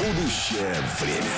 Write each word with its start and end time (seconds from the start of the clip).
Будущее 0.00 0.76
время. 0.98 1.28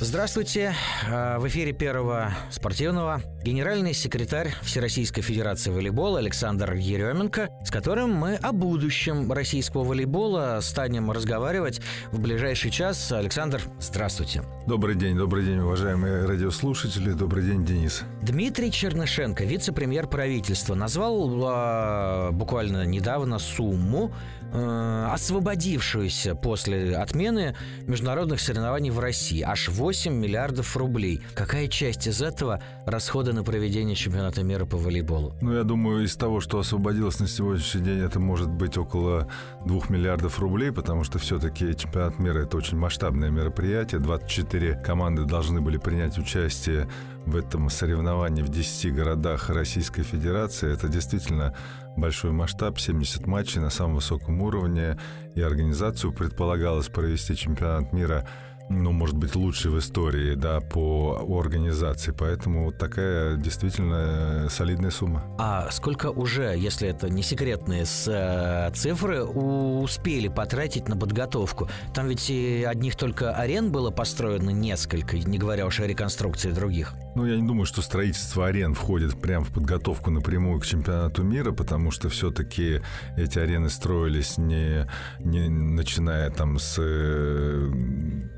Здравствуйте. 0.00 0.74
Э, 1.08 1.38
в 1.38 1.46
эфире 1.46 1.72
первого 1.72 2.34
спортивного 2.50 3.22
генеральный 3.44 3.94
секретарь 3.94 4.52
Всероссийской 4.62 5.22
Федерации 5.22 5.70
волейбола 5.70 6.18
Александр 6.18 6.72
Еременко, 6.72 7.48
с 7.64 7.70
которым 7.70 8.12
мы 8.12 8.34
о 8.34 8.50
будущем 8.50 9.30
российского 9.30 9.84
волейбола 9.84 10.58
станем 10.62 11.12
разговаривать 11.12 11.80
в 12.10 12.18
ближайший 12.18 12.72
час. 12.72 13.12
Александр, 13.12 13.62
здравствуйте. 13.78 14.42
Добрый 14.66 14.96
день, 14.96 15.16
добрый 15.16 15.44
день, 15.44 15.58
уважаемые 15.58 16.26
радиослушатели. 16.26 17.12
Добрый 17.12 17.44
день, 17.44 17.64
Денис. 17.64 18.02
Дмитрий 18.22 18.72
Чернышенко, 18.72 19.44
вице-премьер 19.44 20.08
правительства, 20.08 20.74
назвал 20.74 21.30
э, 21.30 22.30
буквально 22.32 22.84
недавно 22.84 23.38
сумму, 23.38 24.12
э, 24.52 25.08
освободившуюся 25.10 26.34
после 26.34 26.96
отмены 26.96 27.56
международных 27.86 28.40
соревнований 28.40 28.90
в 28.90 28.98
России. 28.98 29.42
Аж 29.42 29.68
8 29.68 30.12
миллиардов 30.12 30.76
рублей. 30.76 31.20
Какая 31.34 31.68
часть 31.68 32.06
из 32.06 32.22
этого 32.22 32.62
расхода 32.86 33.32
на 33.32 33.42
проведение 33.42 33.96
чемпионата 33.96 34.42
мира 34.42 34.64
по 34.64 34.76
волейболу? 34.76 35.34
Ну, 35.40 35.54
я 35.54 35.64
думаю, 35.64 36.04
из 36.04 36.16
того, 36.16 36.40
что 36.40 36.58
освободилось 36.58 37.18
на 37.20 37.28
сегодняшний 37.28 37.82
день, 37.82 38.00
это 38.00 38.20
может 38.20 38.48
быть 38.48 38.76
около 38.76 39.28
2 39.66 39.80
миллиардов 39.88 40.38
рублей, 40.38 40.72
потому 40.72 41.04
что 41.04 41.18
все-таки 41.18 41.76
чемпионат 41.76 42.18
мира– 42.18 42.40
это 42.42 42.56
очень 42.56 42.78
масштабное 42.78 43.30
мероприятие. 43.30 44.00
24 44.00 44.82
команды 44.84 45.24
должны 45.24 45.60
были 45.60 45.78
принять 45.78 46.18
участие 46.18 46.88
в 47.26 47.36
этом 47.36 47.70
соревновании 47.70 48.42
в 48.42 48.48
10 48.48 48.94
городах 48.94 49.48
Российской 49.48 50.02
Федерации. 50.02 50.72
Это 50.72 50.88
действительно 50.88 51.54
большой 51.96 52.32
масштаб, 52.32 52.78
70 52.78 53.26
матчей 53.26 53.60
на 53.60 53.70
самом 53.70 53.96
высоком 53.96 54.40
уровне, 54.42 54.98
и 55.34 55.40
организацию 55.40 56.12
предполагалось 56.12 56.88
провести 56.88 57.36
чемпионат 57.36 57.92
мира 57.92 58.26
ну, 58.68 58.92
может 58.92 59.16
быть, 59.16 59.34
лучший 59.34 59.70
в 59.70 59.78
истории, 59.78 60.34
да, 60.34 60.60
по 60.60 61.26
организации. 61.38 62.14
Поэтому 62.16 62.66
вот 62.66 62.78
такая 62.78 63.36
действительно 63.36 64.48
солидная 64.48 64.90
сумма. 64.90 65.24
А 65.38 65.70
сколько 65.70 66.10
уже, 66.10 66.54
если 66.56 66.88
это 66.88 67.08
не 67.08 67.22
секретные 67.22 67.84
э, 68.06 68.70
цифры, 68.74 69.24
успели 69.24 70.28
потратить 70.28 70.88
на 70.88 70.96
подготовку? 70.96 71.68
Там 71.94 72.08
ведь 72.08 72.30
и 72.30 72.64
одних 72.64 72.96
только 72.96 73.34
арен 73.34 73.72
было 73.72 73.90
построено 73.90 74.50
несколько, 74.50 75.18
не 75.18 75.38
говоря 75.38 75.66
уж 75.66 75.80
о 75.80 75.86
реконструкции 75.86 76.50
других. 76.50 76.94
Ну, 77.14 77.26
я 77.26 77.36
не 77.36 77.46
думаю, 77.46 77.66
что 77.66 77.82
строительство 77.82 78.46
арен 78.46 78.74
входит 78.74 79.20
прямо 79.20 79.44
в 79.44 79.52
подготовку 79.52 80.10
напрямую 80.10 80.60
к 80.60 80.66
чемпионату 80.66 81.22
мира, 81.22 81.52
потому 81.52 81.90
что 81.90 82.08
все-таки 82.08 82.80
эти 83.16 83.38
арены 83.38 83.68
строились 83.68 84.38
не, 84.38 84.88
не 85.24 85.48
начиная 85.48 86.30
там 86.30 86.58
с 86.58 86.76
э, 86.78 87.70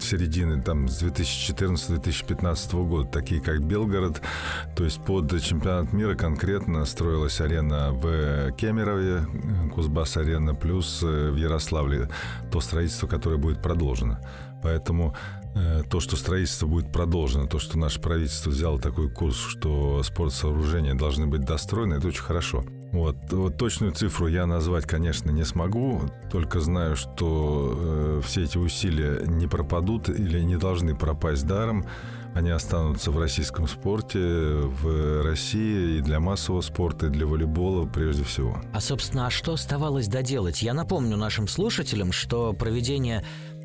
середины 0.00 0.62
там 0.62 0.88
с 0.88 1.02
2014-2015 1.02 2.88
года, 2.88 3.08
такие 3.08 3.40
как 3.40 3.64
Белгород, 3.64 4.20
то 4.76 4.84
есть 4.84 5.00
под 5.04 5.42
чемпионат 5.42 5.92
мира 5.92 6.14
конкретно 6.14 6.84
строилась 6.84 7.40
арена 7.40 7.92
в 7.92 8.52
Кемерове, 8.52 9.26
Кузбасс-арена, 9.74 10.54
плюс 10.54 11.02
э, 11.02 11.30
в 11.30 11.36
Ярославле 11.36 12.08
то 12.50 12.60
строительство, 12.60 13.06
которое 13.06 13.36
будет 13.36 13.62
продолжено. 13.62 14.18
Поэтому 14.62 15.14
э, 15.54 15.82
то, 15.88 16.00
что 16.00 16.16
строительство 16.16 16.66
будет 16.66 16.92
продолжено, 16.92 17.46
то, 17.46 17.58
что 17.58 17.78
наше 17.78 18.00
правительство 18.00 18.50
взяло 18.50 18.78
такой 18.78 19.10
курс, 19.10 19.36
что 19.36 20.02
спортсооружения 20.02 20.94
должны 20.94 21.26
быть 21.26 21.42
достроены, 21.42 21.94
это 21.94 22.08
очень 22.08 22.22
хорошо. 22.22 22.64
Вот, 22.94 23.16
вот 23.32 23.56
точную 23.56 23.90
цифру 23.90 24.28
я 24.28 24.46
назвать, 24.46 24.86
конечно, 24.86 25.28
не 25.32 25.44
смогу, 25.44 26.02
только 26.30 26.60
знаю, 26.60 26.94
что 26.94 27.74
э, 27.76 28.20
все 28.24 28.44
эти 28.44 28.56
усилия 28.56 29.26
не 29.26 29.48
пропадут 29.48 30.08
или 30.08 30.40
не 30.40 30.56
должны 30.56 30.94
пропасть 30.94 31.44
даром. 31.44 31.86
Они 32.34 32.50
останутся 32.50 33.10
в 33.10 33.18
российском 33.18 33.66
спорте, 33.66 34.18
в 34.20 35.24
России 35.24 35.98
и 35.98 36.00
для 36.02 36.20
массового 36.20 36.60
спорта, 36.60 37.06
и 37.06 37.10
для 37.10 37.26
волейбола 37.26 37.84
прежде 37.86 38.22
всего. 38.22 38.60
А, 38.72 38.80
собственно, 38.80 39.26
а 39.26 39.30
что 39.30 39.54
оставалось 39.54 40.06
доделать? 40.06 40.62
Я 40.62 40.72
напомню 40.72 41.16
нашим 41.16 41.48
слушателям, 41.48 42.12
что 42.12 42.52
проведение 42.52 43.24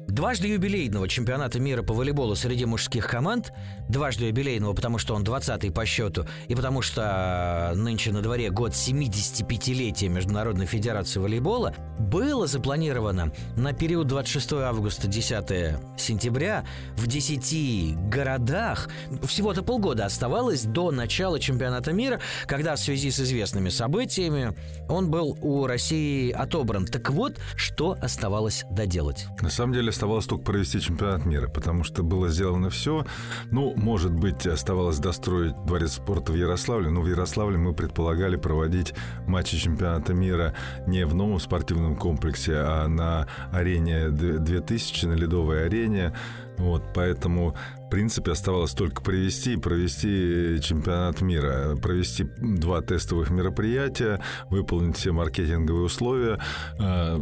Дважды 0.09 0.47
юбилейного 0.47 1.07
чемпионата 1.07 1.59
мира 1.59 1.83
по 1.83 1.93
волейболу 1.93 2.35
среди 2.35 2.65
мужских 2.65 3.05
команд, 3.05 3.53
дважды 3.89 4.25
юбилейного, 4.25 4.73
потому 4.73 4.97
что 4.97 5.13
он 5.13 5.23
20-й 5.23 5.71
по 5.71 5.85
счету, 5.85 6.25
и 6.47 6.55
потому 6.55 6.81
что 6.81 7.73
нынче 7.75 8.11
на 8.11 8.21
дворе 8.21 8.49
год 8.49 8.71
75-летия 8.71 10.09
Международной 10.09 10.65
Федерации 10.65 11.19
волейбола, 11.19 11.75
было 11.99 12.47
запланировано 12.47 13.31
на 13.55 13.73
период 13.73 14.07
26 14.07 14.53
августа 14.53 15.07
10 15.07 15.77
сентября 15.97 16.65
в 16.95 17.05
10 17.05 18.09
городах. 18.09 18.89
Всего-то 19.27 19.61
полгода 19.61 20.05
оставалось 20.05 20.63
до 20.63 20.89
начала 20.89 21.39
чемпионата 21.39 21.93
мира, 21.93 22.19
когда 22.47 22.75
в 22.75 22.79
связи 22.79 23.11
с 23.11 23.19
известными 23.19 23.69
событиями 23.69 24.55
он 24.89 25.11
был 25.11 25.37
у 25.41 25.67
России 25.67 26.31
отобран. 26.31 26.87
Так 26.87 27.11
вот, 27.11 27.37
что 27.55 27.95
оставалось 28.01 28.65
доделать? 28.71 29.27
На 29.41 29.51
самом 29.51 29.73
деле 29.73 29.91
оставалось 29.99 30.27
только 30.27 30.45
провести 30.45 30.79
чемпионат 30.79 31.25
мира, 31.25 31.49
потому 31.49 31.83
что 31.83 32.03
было 32.03 32.29
сделано 32.29 32.69
все. 32.69 33.05
Ну, 33.51 33.73
может 33.75 34.13
быть, 34.13 34.47
оставалось 34.47 34.97
достроить 34.97 35.53
дворец 35.65 35.95
спорта 35.95 36.31
в 36.31 36.35
Ярославле, 36.35 36.89
но 36.89 37.01
в 37.01 37.07
Ярославле 37.09 37.57
мы 37.57 37.73
предполагали 37.73 38.37
проводить 38.37 38.93
матчи 39.27 39.57
чемпионата 39.57 40.13
мира 40.13 40.53
не 40.87 41.05
в 41.05 41.13
новом 41.13 41.41
спортивном 41.41 41.97
комплексе, 41.97 42.53
а 42.55 42.87
на 42.87 43.27
арене 43.51 44.09
2000, 44.09 45.05
на 45.05 45.13
ледовой 45.15 45.65
арене. 45.65 46.13
Вот, 46.59 46.83
поэтому 46.93 47.55
в 47.89 47.91
принципе, 47.91 48.33
оставалось 48.33 48.73
только 48.73 49.01
привести 49.01 49.53
и 49.53 49.57
провести 49.57 50.59
чемпионат 50.61 51.21
мира, 51.21 51.75
провести 51.75 52.23
два 52.37 52.83
тестовых 52.83 53.31
мероприятия, 53.31 54.21
выполнить 54.51 54.95
все 54.95 55.11
маркетинговые 55.11 55.85
условия, 55.85 56.37
э, 56.77 57.19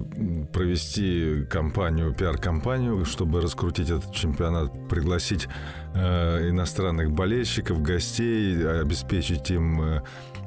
провести 0.52 1.46
кампанию, 1.50 2.14
пиар-кампанию, 2.14 3.06
чтобы 3.06 3.40
раскрутить 3.40 3.90
этот 3.90 4.14
чемпионат, 4.14 4.90
пригласить 4.90 5.48
э, 5.96 6.50
иностранных 6.50 7.14
болельщиков, 7.14 7.82
гостей, 7.82 8.68
обеспечить 8.68 9.50
им 9.52 9.82
э, 9.82 10.02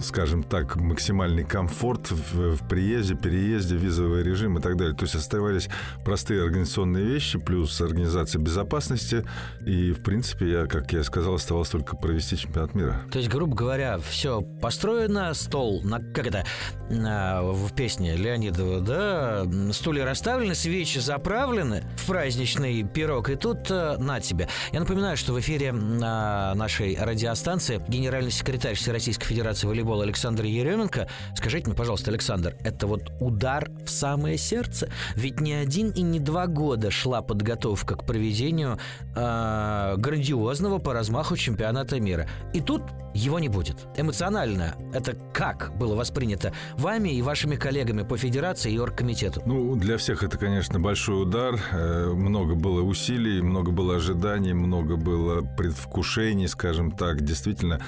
скажем 0.00 0.42
так, 0.42 0.76
максимальный 0.76 1.44
комфорт 1.44 2.10
в, 2.10 2.56
в 2.56 2.68
приезде, 2.68 3.14
переезде, 3.14 3.76
визовый 3.76 4.22
режим 4.22 4.58
и 4.58 4.60
так 4.60 4.76
далее. 4.76 4.94
То 4.94 5.04
есть 5.04 5.14
оставались 5.14 5.68
простые 6.04 6.42
организационные 6.42 7.04
вещи, 7.04 7.38
плюс 7.38 7.80
организация 7.80 8.40
безопасности. 8.40 9.24
И, 9.66 9.92
в 9.92 10.02
принципе, 10.02 10.50
я, 10.50 10.66
как 10.66 10.92
я 10.92 11.02
сказал, 11.04 11.34
оставалось 11.34 11.70
только 11.70 11.96
провести 11.96 12.36
чемпионат 12.36 12.74
мира. 12.74 13.00
То 13.10 13.18
есть, 13.18 13.30
грубо 13.30 13.54
говоря, 13.54 13.98
все 13.98 14.40
построено, 14.40 15.34
стол, 15.34 15.82
на, 15.82 16.00
как 16.00 16.26
это, 16.26 16.44
на, 16.90 17.42
в 17.42 17.72
песне 17.74 18.16
Леонидова, 18.16 18.80
да, 18.80 19.72
стулья 19.72 20.04
расставлены, 20.04 20.54
свечи 20.54 20.98
заправлены 20.98 21.84
в 21.96 22.06
праздничный 22.06 22.82
пирог, 22.84 23.30
и 23.30 23.36
тут 23.36 23.70
э, 23.70 23.96
на 23.98 24.20
тебе. 24.20 24.48
Я 24.72 24.80
напоминаю, 24.80 25.16
что 25.16 25.32
в 25.32 25.40
эфире 25.40 25.72
на 25.72 26.54
нашей 26.54 26.96
радиостанции 26.98 27.82
генеральный 27.88 28.30
секретарь 28.30 28.74
Всероссийской 28.74 29.26
Федерации 29.32 29.66
волейбола 29.66 30.04
Александр 30.04 30.44
Еременко. 30.44 31.08
Скажите 31.34 31.66
мне, 31.66 31.74
пожалуйста, 31.74 32.10
Александр, 32.10 32.54
это 32.64 32.86
вот 32.86 33.10
удар 33.18 33.70
в 33.86 33.88
самое 33.88 34.36
сердце? 34.36 34.90
Ведь 35.16 35.40
не 35.40 35.54
один 35.54 35.90
и 35.90 36.02
не 36.02 36.20
два 36.20 36.46
года 36.46 36.90
шла 36.90 37.22
подготовка 37.22 37.96
к 37.96 38.04
проведению 38.04 38.78
э, 39.16 39.94
грандиозного 39.96 40.78
по 40.78 40.92
размаху 40.92 41.36
чемпионата 41.36 41.98
мира. 41.98 42.28
И 42.52 42.60
тут 42.60 42.82
его 43.14 43.38
не 43.38 43.48
будет. 43.48 43.86
Эмоционально 43.96 44.74
это 44.92 45.16
как 45.32 45.72
было 45.78 45.94
воспринято 45.94 46.52
вами 46.76 47.10
и 47.10 47.22
вашими 47.22 47.56
коллегами 47.56 48.02
по 48.02 48.16
федерации 48.16 48.72
и 48.72 48.78
оргкомитету? 48.78 49.42
Ну, 49.46 49.76
для 49.76 49.96
всех 49.96 50.22
это, 50.22 50.38
конечно, 50.38 50.80
большой 50.80 51.22
удар. 51.22 51.58
Э, 51.72 52.12
много 52.12 52.54
было 52.54 52.82
усилий, 52.82 53.42
много 53.42 53.70
было 53.70 53.96
ожиданий, 53.96 54.52
много 54.52 54.96
было 54.96 55.42
предвкушений, 55.42 56.48
скажем 56.48 56.90
так. 56.90 57.22
Действительно, 57.22 57.80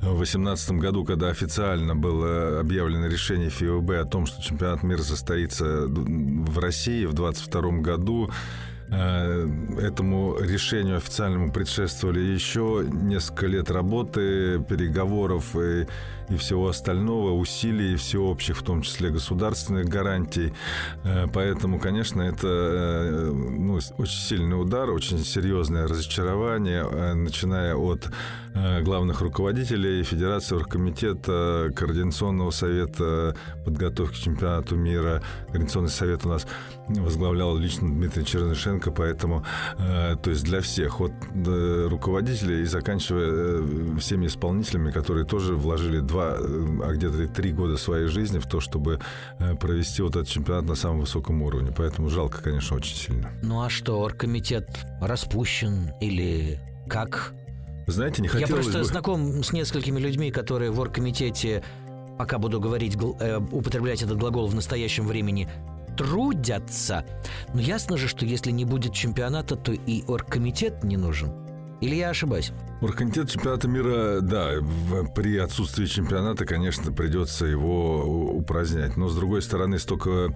в 0.00 0.16
2018 0.16 0.72
году, 0.72 1.04
когда 1.04 1.28
официально 1.28 1.94
было 1.94 2.60
объявлено 2.60 3.06
решение 3.06 3.50
ФИОБ 3.50 3.90
о 3.90 4.04
том, 4.04 4.26
что 4.26 4.42
чемпионат 4.42 4.82
мира 4.82 5.02
состоится 5.02 5.86
в 5.86 6.58
России 6.58 7.04
в 7.06 7.12
2022 7.12 7.80
году, 7.80 8.30
этому 8.90 10.36
решению 10.40 10.96
официальному 10.96 11.52
предшествовали 11.52 12.20
еще 12.20 12.84
несколько 12.90 13.46
лет 13.46 13.70
работы, 13.70 14.60
переговоров 14.68 15.54
и, 15.56 15.86
и 16.30 16.36
всего 16.36 16.68
остального, 16.68 17.32
усилий 17.32 17.96
всеобщих, 17.96 18.56
в 18.56 18.62
том 18.62 18.82
числе 18.82 19.10
государственных 19.10 19.86
гарантий. 19.86 20.52
Э, 21.04 21.26
поэтому, 21.32 21.78
конечно, 21.80 22.22
это 22.22 22.48
э, 22.48 23.32
ну, 23.32 23.74
очень 23.98 24.20
сильный 24.20 24.60
удар, 24.60 24.90
очень 24.90 25.18
серьезное 25.18 25.88
разочарование, 25.88 26.86
э, 26.90 27.14
начиная 27.14 27.74
от 27.74 28.08
главных 28.82 29.20
руководителей 29.20 30.02
Федерации 30.02 30.56
Оргкомитета, 30.56 31.72
Координационного 31.76 32.50
совета 32.50 33.36
подготовки 33.64 34.16
к 34.16 34.18
чемпионату 34.18 34.74
мира. 34.74 35.22
Координационный 35.50 35.88
совет 35.88 36.26
у 36.26 36.30
нас 36.30 36.48
возглавлял 36.88 37.56
лично 37.56 37.88
Дмитрий 37.88 38.24
Чернышенко, 38.24 38.90
поэтому, 38.90 39.44
то 39.78 40.30
есть 40.30 40.42
для 40.42 40.60
всех, 40.62 41.00
от 41.00 41.12
руководителей 41.36 42.62
и 42.62 42.64
заканчивая 42.64 43.62
всеми 44.00 44.26
исполнителями, 44.26 44.90
которые 44.90 45.24
тоже 45.24 45.54
вложили 45.54 46.00
два, 46.00 46.19
а 46.22 46.92
где-то 46.92 47.28
три 47.28 47.52
года 47.52 47.76
своей 47.76 48.06
жизни 48.06 48.38
в 48.38 48.46
то, 48.46 48.60
чтобы 48.60 49.00
провести 49.60 50.02
вот 50.02 50.16
этот 50.16 50.28
чемпионат 50.28 50.64
на 50.64 50.74
самом 50.74 51.00
высоком 51.00 51.42
уровне. 51.42 51.72
Поэтому 51.76 52.08
жалко, 52.08 52.42
конечно, 52.42 52.76
очень 52.76 52.96
сильно. 52.96 53.30
Ну 53.42 53.62
а 53.62 53.70
что, 53.70 54.00
оргкомитет 54.00 54.68
распущен 55.00 55.92
или 56.00 56.60
как? 56.88 57.32
Знаете, 57.86 58.22
не 58.22 58.28
хотелось 58.28 58.50
Я 58.50 58.54
просто 58.54 58.78
бы... 58.78 58.84
знаком 58.84 59.42
с 59.42 59.52
несколькими 59.52 59.98
людьми, 59.98 60.30
которые 60.30 60.70
в 60.70 60.78
оргкомитете, 60.78 61.62
пока 62.18 62.38
буду 62.38 62.60
говорить, 62.60 62.96
э, 63.20 63.40
употреблять 63.50 64.02
этот 64.02 64.18
глагол 64.18 64.46
в 64.46 64.54
настоящем 64.54 65.06
времени, 65.06 65.48
трудятся. 65.96 67.04
Но 67.52 67.60
ясно 67.60 67.96
же, 67.96 68.08
что 68.08 68.24
если 68.24 68.50
не 68.52 68.64
будет 68.64 68.92
чемпионата, 68.92 69.56
то 69.56 69.72
и 69.72 70.04
оргкомитет 70.06 70.84
не 70.84 70.96
нужен. 70.96 71.32
Или 71.80 71.96
я 71.96 72.10
ошибаюсь? 72.10 72.52
Оргкомитет 72.80 73.30
чемпионата 73.30 73.68
мира, 73.68 74.20
да, 74.20 74.52
при 75.14 75.38
отсутствии 75.38 75.86
чемпионата, 75.86 76.44
конечно, 76.44 76.92
придется 76.92 77.46
его 77.46 78.30
упразднять. 78.34 78.96
Но, 78.96 79.08
с 79.08 79.16
другой 79.16 79.42
стороны, 79.42 79.78
столько 79.78 80.32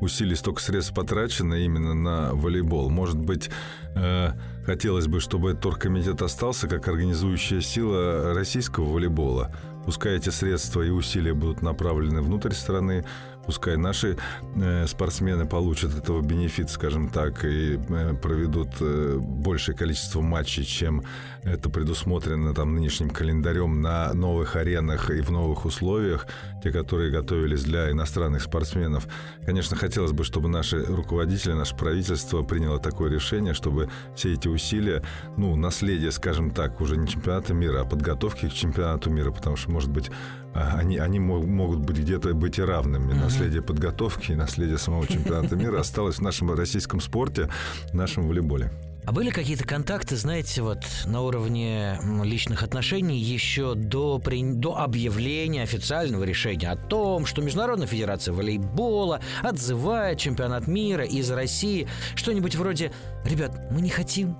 усилий, 0.00 0.34
столько 0.34 0.60
средств 0.60 0.94
потрачено 0.94 1.54
именно 1.54 1.94
на 1.94 2.34
волейбол. 2.34 2.90
Может 2.90 3.18
быть, 3.18 3.50
э, 3.94 4.30
хотелось 4.64 5.06
бы, 5.06 5.20
чтобы 5.20 5.50
этот 5.50 5.66
оргкомитет 5.66 6.22
остался 6.22 6.68
как 6.68 6.88
организующая 6.88 7.60
сила 7.60 8.34
российского 8.34 8.84
волейбола. 8.84 9.54
Пускай 9.84 10.16
эти 10.16 10.30
средства 10.30 10.82
и 10.82 10.90
усилия 10.90 11.32
будут 11.32 11.62
направлены 11.62 12.20
внутрь 12.20 12.52
страны, 12.52 13.04
пускай 13.46 13.76
наши 13.76 14.16
э, 14.56 14.86
спортсмены 14.86 15.46
получат 15.46 15.96
этого 15.96 16.20
бенефит, 16.20 16.70
скажем 16.70 17.08
так, 17.08 17.44
и 17.44 17.78
э, 17.88 18.14
проведут 18.14 18.68
э, 18.80 19.18
большее 19.20 19.76
количество 19.76 20.20
матчей, 20.20 20.64
чем 20.64 21.02
это 21.44 21.70
предусмотрено 21.70 22.54
там 22.54 22.74
нынешним 22.74 23.10
календарем 23.10 23.80
на 23.80 24.12
новых 24.14 24.56
аренах 24.56 25.10
и 25.10 25.20
в 25.20 25.30
новых 25.30 25.64
условиях, 25.64 26.26
те, 26.62 26.72
которые 26.72 27.12
готовились 27.12 27.62
для 27.62 27.90
иностранных 27.92 28.42
спортсменов. 28.42 29.06
Конечно, 29.44 29.76
хотелось 29.76 30.12
бы, 30.12 30.24
чтобы 30.24 30.48
наши 30.48 30.84
руководители, 30.84 31.52
наше 31.52 31.76
правительство 31.76 32.42
приняло 32.42 32.80
такое 32.80 33.10
решение, 33.10 33.54
чтобы 33.54 33.88
все 34.16 34.32
эти 34.32 34.48
усилия, 34.48 35.02
ну, 35.36 35.54
наследие, 35.54 36.10
скажем 36.10 36.50
так, 36.50 36.80
уже 36.80 36.96
не 36.96 37.06
чемпионата 37.06 37.54
мира, 37.54 37.82
а 37.82 37.84
подготовки 37.84 38.48
к 38.48 38.52
чемпионату 38.52 39.10
мира, 39.10 39.30
потому 39.30 39.56
что, 39.56 39.70
может 39.70 39.90
быть, 39.90 40.10
они, 40.56 40.98
они 40.98 41.18
могут 41.18 41.80
быть 41.80 41.98
где-то 41.98 42.34
быть 42.34 42.58
и 42.58 42.62
равными. 42.62 43.12
Mm-hmm. 43.12 43.20
Наследие 43.20 43.62
подготовки 43.62 44.32
и 44.32 44.34
наследие 44.34 44.78
самого 44.78 45.06
чемпионата 45.06 45.56
мира 45.56 45.80
осталось 45.80 46.16
в 46.16 46.22
нашем 46.22 46.52
российском 46.52 47.00
спорте, 47.00 47.48
в 47.90 47.94
нашем 47.94 48.26
волейболе. 48.28 48.70
А 49.06 49.12
были 49.12 49.30
какие-то 49.30 49.64
контакты, 49.64 50.16
знаете, 50.16 50.62
вот 50.62 50.84
на 51.06 51.22
уровне 51.22 51.96
личных 52.24 52.64
отношений 52.64 53.18
еще 53.18 53.76
до, 53.76 54.20
до 54.20 54.78
объявления 54.78 55.62
официального 55.62 56.24
решения 56.24 56.68
о 56.68 56.76
том, 56.76 57.24
что 57.24 57.40
Международная 57.40 57.86
Федерация 57.86 58.34
волейбола 58.34 59.20
отзывает 59.44 60.18
чемпионат 60.18 60.66
мира 60.66 61.04
из 61.04 61.30
России, 61.30 61.86
что-нибудь 62.16 62.56
вроде 62.56 62.90
«Ребят, 63.24 63.68
мы 63.70 63.80
не 63.80 63.90
хотим, 63.90 64.36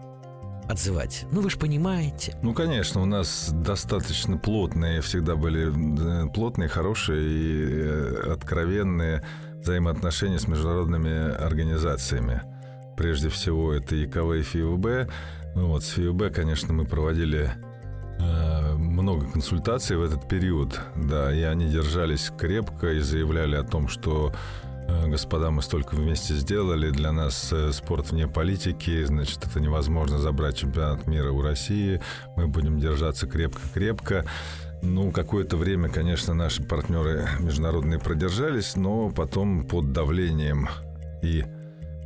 отзывать. 0.68 1.26
Ну, 1.30 1.40
вы 1.40 1.50
же 1.50 1.58
понимаете. 1.58 2.36
Ну, 2.42 2.54
конечно, 2.54 3.02
у 3.02 3.04
нас 3.04 3.50
достаточно 3.52 4.36
плотные, 4.36 5.00
всегда 5.00 5.36
были 5.36 6.28
плотные, 6.30 6.68
хорошие 6.68 7.22
и 7.22 7.64
э, 7.68 8.32
откровенные 8.32 9.22
взаимоотношения 9.60 10.38
с 10.38 10.48
международными 10.48 11.34
организациями. 11.34 12.42
Прежде 12.96 13.28
всего, 13.28 13.72
это 13.72 14.02
ИКВ 14.04 14.34
и 14.36 14.42
ФИУБ. 14.42 14.86
Ну, 15.54 15.68
вот 15.68 15.84
с 15.84 15.88
ФИУБ, 15.90 16.32
конечно, 16.32 16.72
мы 16.72 16.84
проводили 16.84 17.52
э, 18.18 18.74
много 18.74 19.26
консультаций 19.26 19.96
в 19.96 20.02
этот 20.02 20.28
период, 20.28 20.80
да, 20.96 21.32
и 21.34 21.42
они 21.42 21.68
держались 21.68 22.32
крепко 22.38 22.92
и 22.92 23.00
заявляли 23.00 23.56
о 23.56 23.64
том, 23.64 23.88
что 23.88 24.32
Э, 24.32 24.65
господа, 24.88 25.50
мы 25.50 25.62
столько 25.62 25.94
вместе 25.94 26.34
сделали, 26.34 26.90
для 26.90 27.12
нас 27.12 27.52
э, 27.52 27.72
спорт 27.72 28.10
вне 28.10 28.28
политики, 28.28 29.04
значит, 29.04 29.44
это 29.46 29.60
невозможно 29.60 30.18
забрать 30.18 30.56
чемпионат 30.56 31.06
мира 31.06 31.30
у 31.30 31.42
России, 31.42 32.00
мы 32.36 32.46
будем 32.46 32.78
держаться 32.78 33.26
крепко-крепко. 33.26 34.24
Ну, 34.82 35.10
какое-то 35.10 35.56
время, 35.56 35.88
конечно, 35.88 36.34
наши 36.34 36.62
партнеры 36.62 37.26
международные 37.40 37.98
продержались, 37.98 38.76
но 38.76 39.10
потом 39.10 39.66
под 39.66 39.92
давлением 39.92 40.68
и 41.22 41.44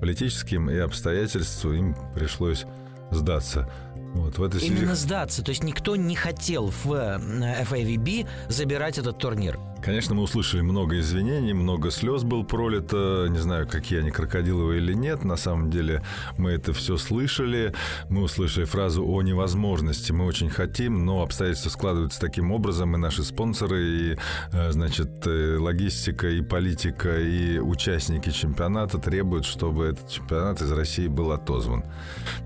политическим, 0.00 0.70
и 0.70 0.76
обстоятельствам 0.76 1.74
им 1.74 1.96
пришлось 2.14 2.64
сдаться. 3.10 3.68
Вот, 4.14 4.38
в 4.38 4.42
этой 4.42 4.60
Именно 4.60 4.94
связи... 4.94 5.00
сдаться. 5.00 5.44
То 5.44 5.50
есть 5.50 5.62
никто 5.62 5.94
не 5.94 6.16
хотел 6.16 6.68
в 6.68 6.86
FAVB 6.86 8.26
забирать 8.48 8.98
этот 8.98 9.18
турнир. 9.18 9.58
Конечно, 9.82 10.14
мы 10.14 10.22
услышали 10.22 10.60
много 10.60 10.98
извинений, 10.98 11.54
много 11.54 11.90
слез 11.90 12.22
был 12.22 12.44
пролито. 12.44 13.28
Не 13.30 13.38
знаю, 13.38 13.66
какие 13.66 14.00
они, 14.00 14.10
крокодиловые 14.10 14.78
или 14.80 14.92
нет. 14.92 15.24
На 15.24 15.36
самом 15.36 15.70
деле 15.70 16.02
мы 16.36 16.50
это 16.50 16.74
все 16.74 16.98
слышали. 16.98 17.72
Мы 18.10 18.22
услышали 18.22 18.64
фразу 18.64 19.06
о 19.06 19.22
невозможности. 19.22 20.12
Мы 20.12 20.26
очень 20.26 20.50
хотим, 20.50 21.06
но 21.06 21.22
обстоятельства 21.22 21.70
складываются 21.70 22.20
таким 22.20 22.52
образом. 22.52 22.94
И 22.94 22.98
наши 22.98 23.22
спонсоры, 23.22 23.82
и, 23.82 24.16
э, 24.52 24.72
значит, 24.72 25.26
э, 25.26 25.56
логистика, 25.58 26.28
и 26.28 26.42
политика, 26.42 27.18
и 27.18 27.58
участники 27.58 28.30
чемпионата 28.30 28.98
требуют, 28.98 29.46
чтобы 29.46 29.86
этот 29.86 30.10
чемпионат 30.10 30.60
из 30.60 30.70
России 30.72 31.08
был 31.08 31.32
отозван. 31.32 31.84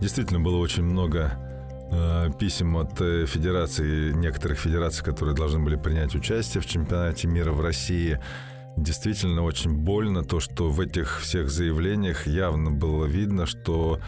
Действительно, 0.01 0.39
было 0.39 0.59
очень 0.59 0.85
много 0.85 1.54
писем 2.39 2.77
от 2.77 3.01
э, 3.01 3.27
федерации, 3.27 4.13
некоторых 4.13 4.59
федераций, 4.59 5.05
которые 5.05 5.35
должны 5.35 5.61
были 5.61 5.77
принять 5.77 6.15
участие 6.15 6.61
в 6.61 6.67
чемпионате 6.67 7.29
мира 7.29 7.53
в 7.53 7.61
России. 7.61 8.19
Действительно 8.77 9.43
очень 9.43 9.73
больно 9.73 10.25
то, 10.25 10.41
что 10.41 10.71
в 10.71 10.81
этих 10.81 11.21
всех 11.21 11.51
заявлениях 11.51 12.27
явно 12.27 12.71
было 12.71 13.05
видно, 13.07 13.47
что 13.47 14.01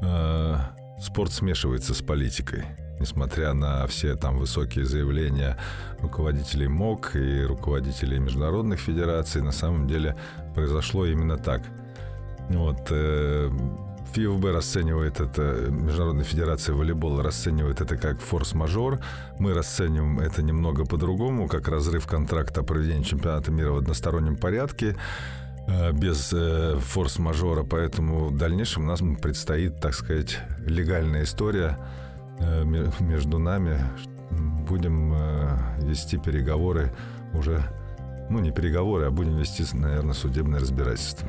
э, 0.00 0.56
спорт 1.00 1.32
смешивается 1.32 1.94
с 1.94 2.02
политикой. 2.02 2.64
Несмотря 3.00 3.52
на 3.52 3.86
все 3.88 4.14
там 4.14 4.38
высокие 4.38 4.84
заявления 4.84 5.58
руководителей 6.00 6.68
МОК 6.68 7.16
и 7.16 7.42
руководителей 7.42 8.20
международных 8.20 8.78
федераций, 8.78 9.42
на 9.42 9.52
самом 9.52 9.88
деле 9.88 10.16
произошло 10.54 11.04
именно 11.06 11.36
так. 11.36 11.62
Вот, 12.48 12.86
э, 12.90 13.50
ФИФБ 14.12 14.44
расценивает 14.52 15.20
это, 15.20 15.68
Международная 15.70 16.24
федерация 16.24 16.74
волейбола 16.74 17.22
расценивает 17.22 17.80
это 17.80 17.96
как 17.96 18.20
форс-мажор. 18.20 19.00
Мы 19.38 19.54
расцениваем 19.54 20.20
это 20.20 20.42
немного 20.42 20.84
по-другому, 20.84 21.48
как 21.48 21.68
разрыв 21.68 22.06
контракта 22.06 22.60
о 22.60 22.64
проведении 22.64 23.04
чемпионата 23.04 23.50
мира 23.50 23.70
в 23.72 23.78
одностороннем 23.78 24.36
порядке 24.36 24.96
э, 25.66 25.92
без 25.92 26.30
э, 26.32 26.76
форс-мажора, 26.78 27.62
поэтому 27.62 28.26
в 28.26 28.36
дальнейшем 28.36 28.84
у 28.84 28.86
нас 28.86 29.00
предстоит, 29.20 29.80
так 29.80 29.94
сказать, 29.94 30.38
легальная 30.58 31.24
история 31.24 31.78
э, 32.38 32.64
между 32.64 33.38
нами. 33.38 33.78
Будем 34.68 35.14
вести 35.78 36.16
переговоры 36.16 36.92
уже, 37.34 37.62
ну 38.30 38.38
не 38.38 38.50
переговоры, 38.50 39.04
а 39.06 39.10
будем 39.10 39.36
вести, 39.36 39.64
наверное, 39.74 40.14
судебное 40.14 40.60
разбирательство. 40.60 41.28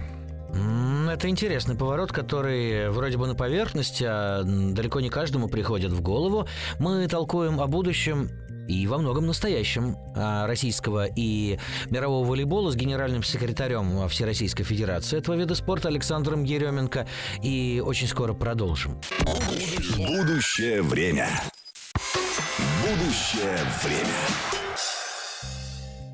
Это 0.53 1.29
интересный 1.29 1.75
поворот, 1.75 2.11
который 2.11 2.89
вроде 2.89 3.17
бы 3.17 3.27
на 3.27 3.35
поверхности, 3.35 4.03
а 4.07 4.43
далеко 4.43 4.99
не 4.99 5.09
каждому 5.09 5.47
приходит 5.47 5.91
в 5.91 6.01
голову. 6.01 6.47
Мы 6.79 7.07
толкуем 7.07 7.59
о 7.59 7.67
будущем 7.67 8.29
и 8.67 8.87
во 8.87 8.97
многом 8.97 9.25
настоящем 9.25 9.97
а, 10.15 10.47
российского 10.47 11.05
и 11.05 11.59
мирового 11.89 12.25
волейбола 12.25 12.71
с 12.71 12.75
генеральным 12.75 13.23
секретарем 13.23 14.07
Всероссийской 14.07 14.65
Федерации 14.65 15.17
этого 15.17 15.35
вида 15.35 15.55
спорта 15.55 15.89
Александром 15.89 16.43
Еременко. 16.43 17.07
И 17.41 17.81
очень 17.83 18.07
скоро 18.07 18.33
продолжим. 18.33 18.99
Будущее 19.97 20.81
время. 20.81 21.29
Будущее 22.81 23.59
время. 23.83 24.62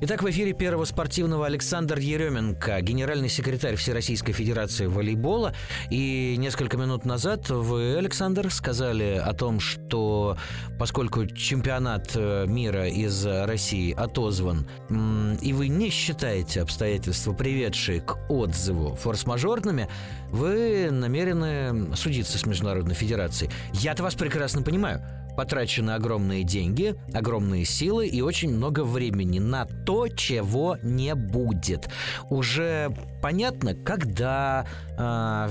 Итак, 0.02 0.22
в 0.22 0.30
эфире 0.30 0.54
Первого 0.54 0.86
спортивного 0.86 1.44
Александр 1.44 1.98
Еременко, 1.98 2.80
генеральный 2.80 3.28
секретарь 3.28 3.76
Всероссийской 3.76 4.32
Федерации 4.32 4.86
волейбола. 4.86 5.54
И 5.90 6.36
несколько 6.38 6.78
минут 6.78 7.04
назад 7.04 7.50
вы, 7.50 7.96
Александр, 7.98 8.50
сказали 8.50 9.20
о 9.22 9.34
том, 9.34 9.60
что 9.60 10.38
поскольку 10.78 11.26
чемпионат 11.26 12.12
э, 12.14 12.46
мира 12.46 12.88
из 12.88 13.26
России 13.26 13.92
отозван, 13.92 14.66
и 15.42 15.52
вы 15.52 15.68
не 15.68 15.90
считаете 15.90 16.62
обстоятельства, 16.62 17.34
приведшие 17.34 18.00
к 18.00 18.16
отзыву 18.30 18.94
форс-мажорными, 18.94 19.86
вы 20.30 20.90
намерены 20.90 21.94
судиться 21.96 22.38
с 22.38 22.46
Международной 22.46 22.94
Федерацией. 22.94 23.50
Я-то 23.72 24.02
вас 24.02 24.14
прекрасно 24.14 24.62
понимаю 24.62 25.02
потрачены 25.36 25.92
огромные 25.92 26.44
деньги, 26.44 26.94
огромные 27.14 27.64
силы 27.64 28.06
и 28.06 28.20
очень 28.20 28.54
много 28.54 28.84
времени 28.84 29.38
на 29.38 29.64
то, 29.64 30.08
чего 30.08 30.76
не 30.82 31.14
будет. 31.14 31.88
Уже 32.28 32.94
понятно, 33.20 33.74
когда 33.74 34.66
э, 34.96 35.48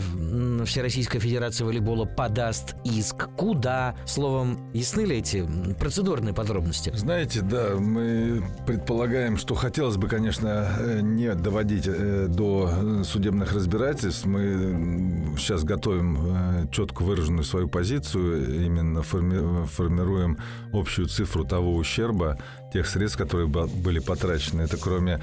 Всероссийская 0.65 1.21
Федерация 1.21 1.65
волейбола 1.65 2.05
подаст 2.05 2.75
иск, 2.83 3.29
куда, 3.35 3.95
словом, 4.05 4.71
ясны 4.73 5.01
ли 5.01 5.17
эти 5.17 5.47
процедурные 5.79 6.33
подробности? 6.33 6.91
Знаете, 6.95 7.41
да, 7.41 7.75
мы 7.75 8.43
предполагаем, 8.65 9.37
что 9.37 9.55
хотелось 9.55 9.97
бы, 9.97 10.07
конечно, 10.07 10.67
э, 10.79 10.99
не 11.01 11.33
доводить 11.33 11.87
э, 11.87 12.27
до 12.27 13.03
судебных 13.03 13.53
разбирательств. 13.53 14.25
Мы 14.25 15.35
сейчас 15.37 15.63
готовим 15.63 16.17
э, 16.63 16.67
четко 16.71 17.03
выраженную 17.03 17.43
свою 17.43 17.67
позицию, 17.67 18.65
именно 18.65 19.01
форми 19.01 19.65
формируем 19.65 20.37
общую 20.73 21.07
цифру 21.07 21.45
того 21.45 21.75
ущерба, 21.75 22.37
тех 22.73 22.87
средств, 22.87 23.17
которые 23.17 23.47
были 23.47 23.99
потрачены. 23.99 24.61
Это 24.61 24.77
кроме 24.77 25.13
э, 25.13 25.19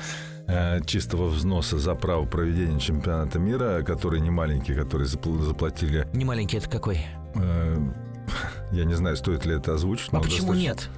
чистого 0.87 1.27
взноса 1.27 1.79
за 1.79 1.95
право 1.95 2.25
проведения 2.25 2.79
чемпионата 2.79 3.39
мира, 3.39 3.83
который 3.83 4.21
не 4.21 4.31
маленький, 4.31 4.75
который 4.75 5.07
заплатили... 5.07 6.09
Не 6.13 6.25
маленький, 6.25 6.59
это 6.59 6.69
какой? 6.69 7.01
Э, 7.35 7.79
я 8.73 8.85
не 8.85 8.95
знаю, 8.95 9.17
стоит 9.17 9.45
ли 9.45 9.55
это 9.55 9.75
озвучить. 9.75 10.09
А 10.13 10.21
почему 10.21 10.55
нет? 10.55 10.89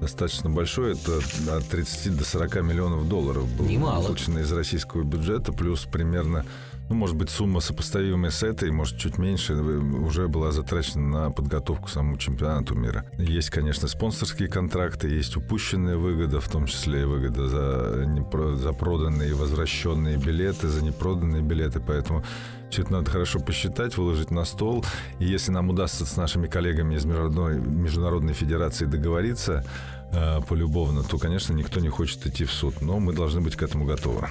достаточно 0.00 0.50
большой. 0.50 0.92
Это 0.92 1.18
от 1.56 1.64
30 1.68 2.16
до 2.16 2.24
40 2.24 2.62
миллионов 2.62 3.08
долларов 3.08 3.48
было 3.56 3.66
Немало. 3.66 4.02
получено 4.02 4.40
из 4.40 4.52
российского 4.52 5.02
бюджета, 5.02 5.52
плюс 5.52 5.86
примерно 5.90 6.44
ну, 6.88 6.94
может 6.96 7.16
быть, 7.16 7.30
сумма 7.30 7.60
сопоставимая 7.60 8.30
с 8.30 8.42
этой, 8.42 8.70
может, 8.70 8.98
чуть 8.98 9.16
меньше, 9.16 9.54
уже 9.54 10.28
была 10.28 10.52
затрачена 10.52 11.24
на 11.24 11.30
подготовку 11.30 11.86
к 11.86 11.90
самому 11.90 12.18
чемпионату 12.18 12.74
мира. 12.74 13.04
Есть, 13.16 13.50
конечно, 13.50 13.88
спонсорские 13.88 14.48
контракты, 14.48 15.08
есть 15.08 15.36
упущенная 15.36 15.96
выгода, 15.96 16.40
в 16.40 16.48
том 16.48 16.66
числе 16.66 17.02
и 17.02 17.04
выгода 17.04 17.48
за, 17.48 18.04
непро... 18.06 18.56
за 18.56 18.72
проданные 18.72 19.30
и 19.30 19.32
возвращенные 19.32 20.18
билеты, 20.18 20.68
за 20.68 20.84
непроданные 20.84 21.42
билеты, 21.42 21.80
поэтому 21.80 22.22
все 22.70 22.82
это 22.82 22.92
надо 22.92 23.10
хорошо 23.10 23.38
посчитать, 23.40 23.96
выложить 23.96 24.30
на 24.30 24.44
стол. 24.44 24.84
И 25.20 25.24
если 25.24 25.52
нам 25.52 25.70
удастся 25.70 26.04
с 26.04 26.16
нашими 26.16 26.48
коллегами 26.48 26.96
из 26.96 27.04
Международной, 27.04 27.60
Международной 27.60 28.34
Федерации 28.34 28.84
договориться 28.84 29.64
э, 30.12 30.40
полюбовно, 30.48 31.02
то, 31.02 31.16
конечно, 31.18 31.52
никто 31.52 31.80
не 31.80 31.88
хочет 31.88 32.26
идти 32.26 32.44
в 32.44 32.52
суд. 32.52 32.82
Но 32.82 32.98
мы 32.98 33.12
должны 33.12 33.40
быть 33.40 33.56
к 33.56 33.62
этому 33.62 33.84
готовы. 33.84 34.28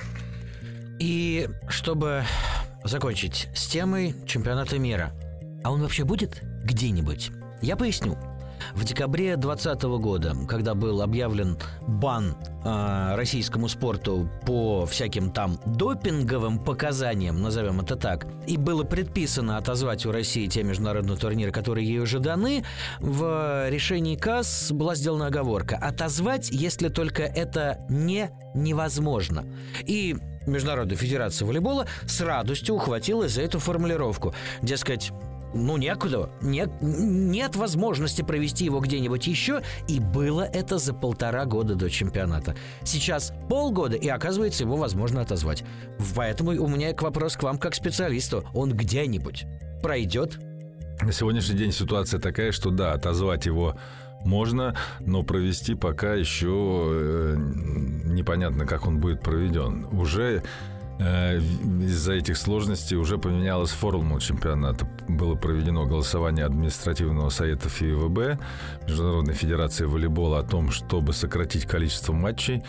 И 1.00 1.50
чтобы 1.68 2.24
закончить 2.84 3.48
с 3.56 3.68
темой 3.68 4.16
чемпионата 4.26 4.78
мира. 4.78 5.14
А 5.64 5.72
он 5.72 5.82
вообще 5.82 6.04
будет 6.04 6.42
где-нибудь? 6.64 7.32
Я 7.62 7.78
поясню. 7.78 8.18
В 8.74 8.86
декабре 8.86 9.36
2020 9.36 9.84
года, 10.02 10.36
когда 10.48 10.74
был 10.74 11.02
объявлен 11.02 11.58
бан 11.86 12.36
э, 12.64 13.16
российскому 13.16 13.68
спорту 13.68 14.30
по 14.46 14.86
всяким 14.86 15.32
там 15.32 15.60
допинговым 15.66 16.60
показаниям, 16.60 17.42
назовем 17.42 17.82
это 17.82 17.96
так, 17.96 18.26
и 18.48 18.58
было 18.58 18.84
предписано 18.84 19.58
отозвать 19.58 20.06
у 20.06 20.12
России 20.12 20.48
те 20.48 20.64
международные 20.64 21.18
турниры, 21.18 21.52
которые 21.52 21.88
ей 21.88 22.00
уже 22.00 22.20
даны, 22.20 22.64
в 23.00 23.70
решении 23.70 24.16
КАС 24.16 24.72
была 24.72 24.96
сделана 24.96 25.28
оговорка. 25.28 25.76
Отозвать, 25.76 26.50
если 26.50 26.88
только 26.88 27.24
это 27.24 27.80
не 27.90 28.32
невозможно. 28.56 29.46
И 29.86 30.16
Международная 30.46 30.98
федерация 30.98 31.46
волейбола 31.46 31.88
с 32.06 32.22
радостью 32.22 32.76
ухватилась 32.76 33.34
за 33.34 33.42
эту 33.42 33.60
формулировку. 33.60 34.34
Дескать, 34.62 35.12
ну 35.54 35.78
некуда, 35.78 36.30
нет, 36.42 36.70
нет 36.82 37.56
возможности 37.56 38.22
провести 38.22 38.66
его 38.66 38.80
где-нибудь 38.80 39.26
еще, 39.28 39.62
и 39.88 40.00
было 40.00 40.42
это 40.42 40.78
за 40.78 40.94
полтора 40.94 41.46
года 41.46 41.76
до 41.76 41.90
чемпионата. 41.90 42.56
Сейчас 42.84 43.34
полгода, 43.50 43.96
и 43.96 44.08
оказывается, 44.08 44.64
его 44.64 44.76
возможно 44.76 45.22
отозвать. 45.22 45.64
Поэтому 46.16 46.52
у 46.52 46.68
меня 46.68 46.94
вопрос 47.00 47.36
к 47.36 47.44
вам 47.44 47.58
как 47.58 47.76
специалисту. 47.76 48.44
Он 48.54 48.72
где-нибудь 48.74 49.46
пройдет? 49.82 50.40
На 51.02 51.12
сегодняшний 51.12 51.58
день 51.58 51.72
ситуация 51.72 52.20
такая, 52.20 52.52
что 52.52 52.70
да, 52.70 52.94
отозвать 52.94 53.46
его 53.46 53.76
можно, 54.26 54.76
но 55.00 55.24
провести 55.24 55.76
пока 55.76 56.14
еще 56.14 56.86
э, 56.88 57.36
непонятно, 58.06 58.66
как 58.66 58.88
он 58.88 59.00
будет 59.00 59.22
проведен. 59.22 59.86
Уже 59.92 60.44
э, 61.00 61.38
из-за 61.40 62.14
этих 62.14 62.38
сложностей 62.38 62.98
уже 62.98 63.18
поменялась 63.18 63.72
формула 63.72 64.20
чемпионата. 64.20 64.88
Было 65.08 65.36
проведено 65.36 65.86
голосование 65.86 66.46
административного 66.46 67.30
совета 67.30 67.70
ФИВБ, 67.70 68.40
Международной 68.88 69.34
Федерации 69.34 69.86
волейбола, 69.86 70.40
о 70.40 70.44
том, 70.44 70.72
чтобы 70.72 71.14
сократить 71.14 71.66
количество 71.66 72.14
матчей 72.14 72.64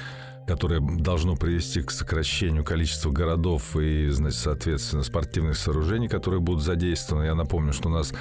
которое 0.46 0.80
должно 0.80 1.37
привести 1.37 1.80
к 1.82 1.90
сокращению 1.90 2.64
количества 2.64 3.11
городов 3.11 3.76
и, 3.76 4.08
значит, 4.11 4.40
соответственно, 4.40 5.02
спортивных 5.02 5.56
сооружений, 5.56 6.08
которые 6.08 6.40
будут 6.40 6.62
задействованы. 6.62 7.25
Я 7.25 7.34
напомню, 7.34 7.73
что 7.73 7.88
у 7.88 7.92
нас 7.92 8.12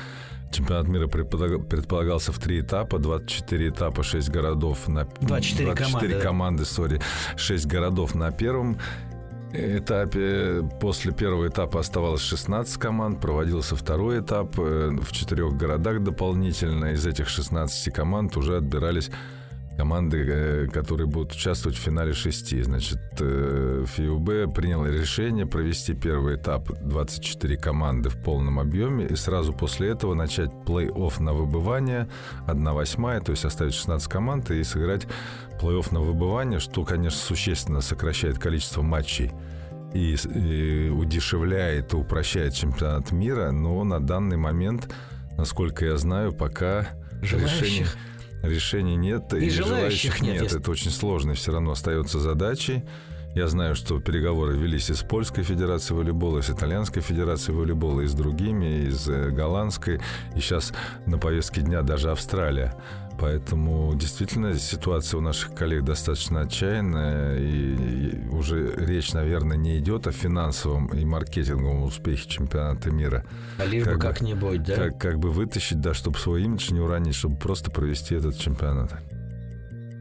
Чемпионат 0.53 0.88
мира 0.88 1.07
предполагался 1.07 2.31
в 2.31 2.39
три 2.39 2.62
этапа, 2.62 3.00
24 3.00 3.69
этапа, 3.69 4.03
6 4.03 4.29
городов 4.29 4.88
на 4.88 5.05
24, 5.22 5.74
24 5.74 5.74
команды, 5.74 6.19
команды, 6.19 6.65
сори, 6.65 7.01
6 7.36 7.65
городов 7.65 8.15
на 8.15 8.31
первом 8.31 8.77
этапе. 9.51 10.63
После 10.79 11.12
первого 11.12 11.48
этапа 11.48 11.79
оставалось 11.79 12.22
16 12.22 12.77
команд, 12.77 13.19
проводился 13.19 13.75
второй 13.75 14.19
этап. 14.19 14.57
Э, 14.60 14.89
в 14.89 15.12
четырех 15.12 15.57
городах 15.57 16.03
дополнительно. 16.03 16.93
Из 16.93 17.05
этих 17.05 17.29
16 17.29 17.93
команд 17.93 18.38
уже 18.38 18.57
отбирались 18.57 19.10
команды, 19.77 20.25
э, 20.27 20.67
которые 20.67 21.07
будут 21.07 21.33
участвовать 21.33 21.77
в 21.77 21.81
финале 21.81 22.13
шести. 22.13 22.61
Значит, 22.61 22.99
э, 23.19 23.85
ФИУБ 23.87 24.53
принял 24.53 24.85
решение 24.85 25.45
провести 25.45 25.93
первый 25.93 26.35
этап 26.35 26.69
24 26.81 27.57
команды 27.57 28.09
в 28.09 28.17
полном 28.21 28.59
объеме 28.59 29.05
и 29.05 29.15
сразу 29.15 29.53
после 29.53 29.89
этого 29.89 30.13
начать 30.13 30.51
плей-офф 30.65 31.21
на 31.21 31.33
выбывание 31.33 32.07
1 32.47 32.73
восьмая, 32.73 33.19
то 33.21 33.31
есть 33.31 33.45
оставить 33.45 33.73
16 33.73 34.07
команд 34.07 34.51
и 34.51 34.63
сыграть 34.63 35.07
плей-офф 35.59 35.93
на 35.93 36.01
выбывание, 36.01 36.59
что, 36.59 36.83
конечно, 36.83 37.19
существенно 37.19 37.81
сокращает 37.81 38.39
количество 38.39 38.81
матчей 38.81 39.31
и, 39.93 40.15
и 40.15 40.89
удешевляет 40.89 41.93
и 41.93 41.97
упрощает 41.97 42.53
чемпионат 42.53 43.11
мира, 43.11 43.51
но 43.51 43.83
на 43.83 43.99
данный 43.99 44.37
момент, 44.37 44.93
насколько 45.37 45.85
я 45.85 45.97
знаю, 45.97 46.33
пока 46.33 46.87
Желающих. 47.21 47.61
решение 47.61 47.87
решений 48.43 48.95
нет 48.95 49.33
и, 49.33 49.45
и 49.45 49.50
желающих, 49.50 50.17
желающих 50.17 50.21
нет. 50.21 50.41
нет. 50.43 50.53
Это 50.53 50.69
очень 50.69 50.91
сложно, 50.91 51.33
все 51.33 51.51
равно 51.51 51.71
остается 51.71 52.19
задачей. 52.19 52.83
Я 53.35 53.47
знаю, 53.47 53.73
что 53.73 53.99
переговоры 53.99 54.55
велись 54.55 54.91
и 54.91 54.93
с 54.93 55.01
Польской 55.01 55.43
Федерацией 55.43 55.97
волейбола, 55.97 56.39
и 56.39 56.41
с 56.43 56.51
Итальянской 56.51 57.01
Федерацией 57.01 57.57
волейбола, 57.57 58.01
и 58.01 58.07
с 58.07 58.13
другими, 58.13 58.85
и 58.85 58.91
с 58.91 59.07
э, 59.07 59.31
Голландской, 59.31 59.99
и 60.35 60.39
сейчас 60.39 60.71
на 61.07 61.17
повестке 61.17 61.61
дня 61.61 61.81
даже 61.81 62.11
Австралия. 62.11 62.75
Поэтому 63.19 63.95
действительно 63.95 64.53
ситуация 64.53 65.17
у 65.17 65.21
наших 65.21 65.55
коллег 65.55 65.83
достаточно 65.83 66.41
отчаянная, 66.41 67.39
и, 67.39 68.27
уже 68.29 68.75
речь, 68.75 69.13
наверное, 69.13 69.57
не 69.57 69.79
идет 69.79 70.05
о 70.05 70.11
финансовом 70.11 70.87
и 70.87 71.03
маркетинговом 71.03 71.83
успехе 71.83 72.29
чемпионата 72.29 72.91
мира. 72.91 73.25
А 73.57 73.65
лишь 73.65 73.83
как 73.83 73.95
бы 73.95 73.99
как-нибудь, 73.99 74.63
да? 74.63 74.75
Как, 74.75 74.99
как 74.99 75.19
бы 75.19 75.31
вытащить, 75.31 75.81
да, 75.81 75.95
чтобы 75.95 76.19
свой 76.19 76.43
имидж 76.43 76.71
не 76.71 76.79
уронить, 76.79 77.15
чтобы 77.15 77.35
просто 77.37 77.71
провести 77.71 78.13
этот 78.13 78.37
чемпионат. 78.37 78.93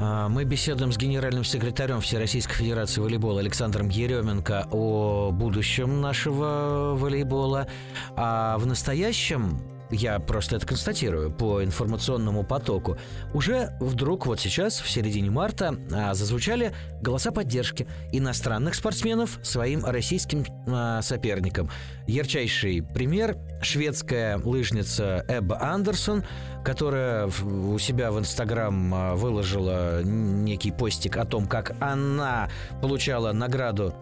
А, 0.05 0.29
мы 0.29 0.43
беседуем 0.43 0.91
с 0.91 0.99
генеральным 0.99 1.45
секретарем 1.45 2.01
Всероссийской 2.01 2.57
Федерации 2.57 3.01
волейбола 3.01 3.39
Александром 3.39 3.89
Еременко 3.89 4.67
о 4.73 5.31
будущем 5.31 6.01
нашего 6.01 6.95
волейбола. 6.97 7.69
А 8.17 8.59
в 8.59 8.67
настоящем 8.67 9.61
я 9.93 10.19
просто 10.19 10.57
это 10.57 10.67
констатирую 10.67 11.31
по 11.31 11.63
информационному 11.63 12.43
потоку, 12.43 12.97
уже 13.35 13.77
вдруг 13.81 14.27
вот 14.27 14.41
сейчас, 14.41 14.81
в 14.81 14.91
середине 14.91 15.31
марта, 15.31 15.77
а, 15.93 16.15
зазвучали 16.15 16.73
голоса 17.01 17.31
поддержки 17.31 17.87
иностранных 18.11 18.75
спортсменов 18.75 19.39
своим 19.43 19.85
российским 19.85 20.45
а, 20.67 21.03
соперникам. 21.03 21.71
Ярчайший 22.07 22.83
пример– 22.83 23.37
шведская 23.63 24.39
лыжница 24.39 25.25
Эбба 25.29 25.61
Андерсон, 25.61 26.25
которая 26.65 27.27
у 27.27 27.79
себя 27.79 28.11
в 28.11 28.19
Инстаграм 28.19 28.95
а, 28.95 29.15
выложила 29.15 30.03
некий 30.03 30.73
постик 30.73 31.17
о 31.17 31.25
том, 31.25 31.47
как 31.47 31.77
она 31.81 32.49
получала 32.81 33.33
награду 33.33 33.95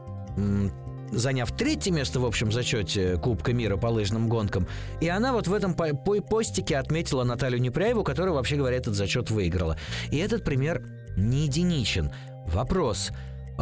заняв 1.12 1.50
третье 1.52 1.92
место 1.92 2.20
в 2.20 2.24
общем 2.24 2.52
зачете 2.52 3.16
Кубка 3.16 3.52
мира 3.52 3.76
по 3.76 3.86
лыжным 3.86 4.28
гонкам. 4.28 4.66
И 5.00 5.08
она 5.08 5.32
вот 5.32 5.48
в 5.48 5.52
этом 5.52 5.74
по 5.74 5.92
постике 5.94 6.76
отметила 6.76 7.24
Наталью 7.24 7.60
Непряеву, 7.60 8.04
которая, 8.04 8.34
вообще 8.34 8.56
говоря, 8.56 8.76
этот 8.76 8.94
зачет 8.94 9.30
выиграла. 9.30 9.76
И 10.10 10.16
этот 10.18 10.44
пример 10.44 10.82
не 11.16 11.44
единичен. 11.44 12.10
Вопрос. 12.46 13.10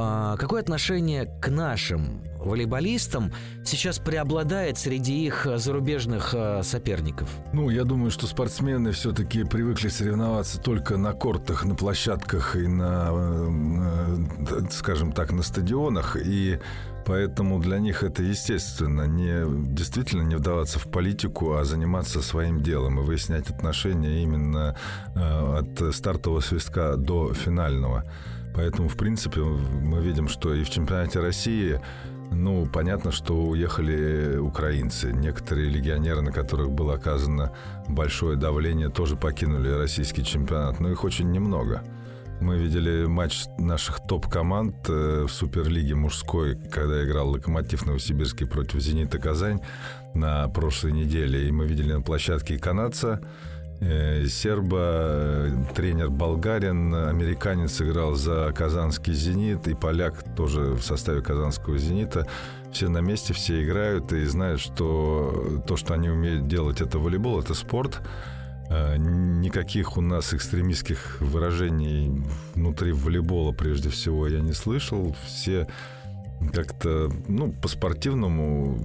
А, 0.01 0.37
какое 0.37 0.61
отношение 0.61 1.27
к 1.27 1.49
нашим 1.49 2.23
волейболистам 2.39 3.33
сейчас 3.65 3.99
преобладает 3.99 4.79
среди 4.79 5.27
их 5.27 5.47
зарубежных 5.57 6.35
а, 6.35 6.63
соперников? 6.63 7.29
Ну, 7.53 7.69
я 7.69 7.83
думаю, 7.83 8.13
что 8.13 8.29
спортсмены 8.29 8.93
все-таки 8.93 9.43
привыкли 9.43 9.89
соревноваться 9.89 10.61
только 10.61 10.97
на 10.97 11.13
кортах, 11.15 11.65
на 11.65 11.75
площадках 11.75 12.55
и 12.55 12.69
на, 12.69 13.09
э, 13.11 14.17
э, 14.51 14.71
скажем 14.71 15.11
так, 15.11 15.33
на 15.33 15.43
стадионах. 15.43 16.17
И 16.17 16.61
Поэтому 17.09 17.59
для 17.59 17.79
них 17.79 18.03
это 18.03 18.23
естественно, 18.23 19.07
не, 19.07 19.45
действительно 19.75 20.23
не 20.23 20.37
вдаваться 20.37 20.79
в 20.79 20.89
политику, 20.91 21.55
а 21.55 21.65
заниматься 21.65 22.21
своим 22.21 22.61
делом 22.61 23.01
и 23.01 23.03
выяснять 23.03 23.49
отношения 23.49 24.23
именно 24.23 24.77
э, 25.15 25.59
от 25.59 25.95
стартового 25.95 26.41
свистка 26.41 26.97
до 26.97 27.33
финального. 27.33 28.05
Поэтому, 28.55 28.89
в 28.89 28.97
принципе, 28.99 29.41
мы 29.41 30.03
видим, 30.03 30.29
что 30.29 30.53
и 30.53 30.63
в 30.65 30.69
чемпионате 30.69 31.21
России 31.21 31.81
ну, 32.31 32.67
понятно, 32.67 33.11
что 33.11 33.43
уехали 33.43 34.37
украинцы. 34.37 35.11
Некоторые 35.11 35.71
легионеры, 35.71 36.21
на 36.21 36.31
которых 36.31 36.71
было 36.71 36.95
оказано 36.95 37.53
большое 37.89 38.37
давление, 38.37 38.91
тоже 38.91 39.17
покинули 39.17 39.71
российский 39.71 40.23
чемпионат. 40.23 40.79
Но 40.79 40.91
их 40.91 41.05
очень 41.05 41.31
немного. 41.31 41.83
Мы 42.41 42.57
видели 42.57 43.07
матч 43.07 43.47
наших 43.59 44.01
топ-команд 44.07 44.77
э, 44.89 45.25
в 45.27 45.33
Суперлиге 45.33 45.97
мужской, 45.97 46.57
когда 46.71 47.05
играл 47.05 47.31
Локомотив 47.31 47.85
Новосибирский 47.85 48.47
против 48.47 48.81
Зенита 48.81 49.19
Казань 49.19 49.61
на 50.15 50.49
прошлой 50.49 50.93
неделе. 50.93 51.49
И 51.49 51.51
мы 51.51 51.67
видели 51.67 51.93
на 51.93 52.01
площадке 52.01 52.57
канадца, 52.57 53.21
э, 53.81 54.27
серба, 54.27 54.79
э, 54.81 55.65
тренер 55.75 56.11
болгарин, 56.11 56.95
американец 56.95 57.81
играл 57.83 58.15
за 58.15 58.53
казанский 58.55 59.15
«Зенит», 59.15 59.67
и 59.67 59.75
поляк 59.75 60.23
тоже 60.37 60.75
в 60.75 60.83
составе 60.83 61.23
казанского 61.23 61.77
«Зенита». 61.77 62.29
Все 62.73 62.89
на 62.89 62.99
месте, 62.99 63.35
все 63.35 63.65
играют 63.65 64.13
и 64.13 64.25
знают, 64.27 64.61
что 64.61 65.61
то, 65.67 65.77
что 65.77 65.95
они 65.95 66.09
умеют 66.09 66.47
делать, 66.47 66.81
это 66.81 67.01
волейбол, 67.01 67.41
это 67.41 67.55
спорт– 67.55 68.01
никаких 68.71 69.97
у 69.97 70.01
нас 70.01 70.35
экстремистских 70.35 71.21
выражений 71.21 72.23
внутри 72.55 72.93
волейбола, 72.93 73.53
прежде 73.53 73.89
всего, 73.89 74.27
я 74.27 74.41
не 74.41 74.53
слышал. 74.53 75.17
Все 75.27 75.67
как-то, 76.53 77.11
ну, 77.27 77.53
по-спортивному 77.53 78.79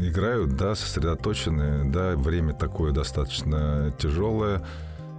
играют, 0.00 0.56
да, 0.56 0.74
сосредоточены, 0.74 1.90
да, 1.90 2.16
время 2.16 2.52
такое 2.52 2.92
достаточно 2.92 3.94
тяжелое. 3.98 4.62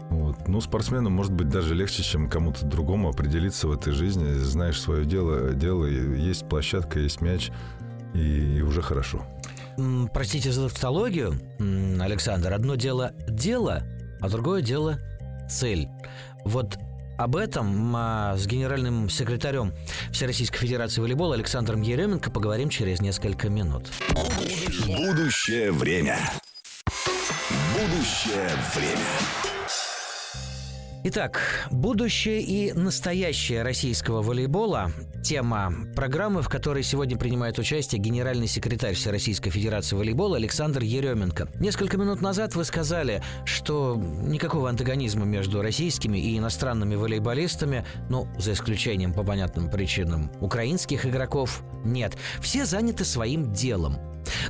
Вот. 0.09 0.47
Ну, 0.47 0.61
спортсмену 0.61 1.09
может 1.09 1.31
быть 1.31 1.49
даже 1.49 1.73
легче, 1.73 2.03
чем 2.03 2.29
кому-то 2.29 2.65
другому 2.65 3.09
определиться 3.09 3.67
в 3.67 3.71
этой 3.71 3.93
жизни. 3.93 4.33
Знаешь 4.33 4.79
свое 4.79 5.05
дело, 5.05 5.53
дело 5.53 5.85
есть 5.85 6.47
площадка, 6.47 6.99
есть 6.99 7.21
мяч, 7.21 7.51
и 8.13 8.61
уже 8.61 8.81
хорошо. 8.81 9.25
Простите 10.13 10.51
за 10.51 10.69
тавтологию, 10.69 11.39
Александр. 11.99 12.53
Одно 12.53 12.75
дело 12.75 13.13
дело, 13.27 13.83
а 14.21 14.29
другое 14.29 14.61
дело 14.61 14.99
цель. 15.49 15.87
Вот 16.45 16.77
об 17.17 17.35
этом 17.35 17.95
а, 17.95 18.35
с 18.37 18.47
генеральным 18.47 19.09
секретарем 19.09 19.73
Всероссийской 20.11 20.59
Федерации 20.59 20.99
волейбола 20.99 21.35
Александром 21.35 21.81
Еременко 21.81 22.31
поговорим 22.31 22.69
через 22.69 23.01
несколько 23.01 23.49
минут. 23.49 23.91
Будущее 24.87 25.71
время. 25.71 26.17
Будущее 27.73 28.49
время. 28.75 29.52
Итак, 31.05 31.41
будущее 31.69 32.39
и 32.39 32.71
настоящее 32.71 33.61
российского 33.63 34.21
волейбола– 34.21 34.93
тема 35.23 35.73
программы, 35.97 36.41
в 36.41 36.47
которой 36.47 36.81
сегодня 36.81 37.17
принимает 37.17 37.59
участие 37.59 37.99
генеральный 37.99 38.47
секретарь 38.47 38.93
Всероссийской 38.93 39.51
Федерации 39.51 39.97
волейбола 39.97 40.37
Александр 40.37 40.81
Еременко. 40.81 41.49
Несколько 41.59 41.97
минут 41.97 42.21
назад 42.21 42.55
вы 42.55 42.63
сказали, 42.63 43.21
что 43.43 43.95
никакого 43.97 44.69
антагонизма 44.69 45.25
между 45.25 45.61
российскими 45.61 46.17
и 46.17 46.37
иностранными 46.37 46.95
волейболистами, 46.95 47.85
ну, 48.09 48.29
за 48.37 48.53
исключением 48.53 49.11
по 49.11 49.23
понятным 49.23 49.69
причинам 49.69 50.31
украинских 50.39 51.05
игроков, 51.05 51.63
нет. 51.83 52.15
Все 52.39 52.65
заняты 52.65 53.03
своим 53.03 53.51
делом. 53.51 53.97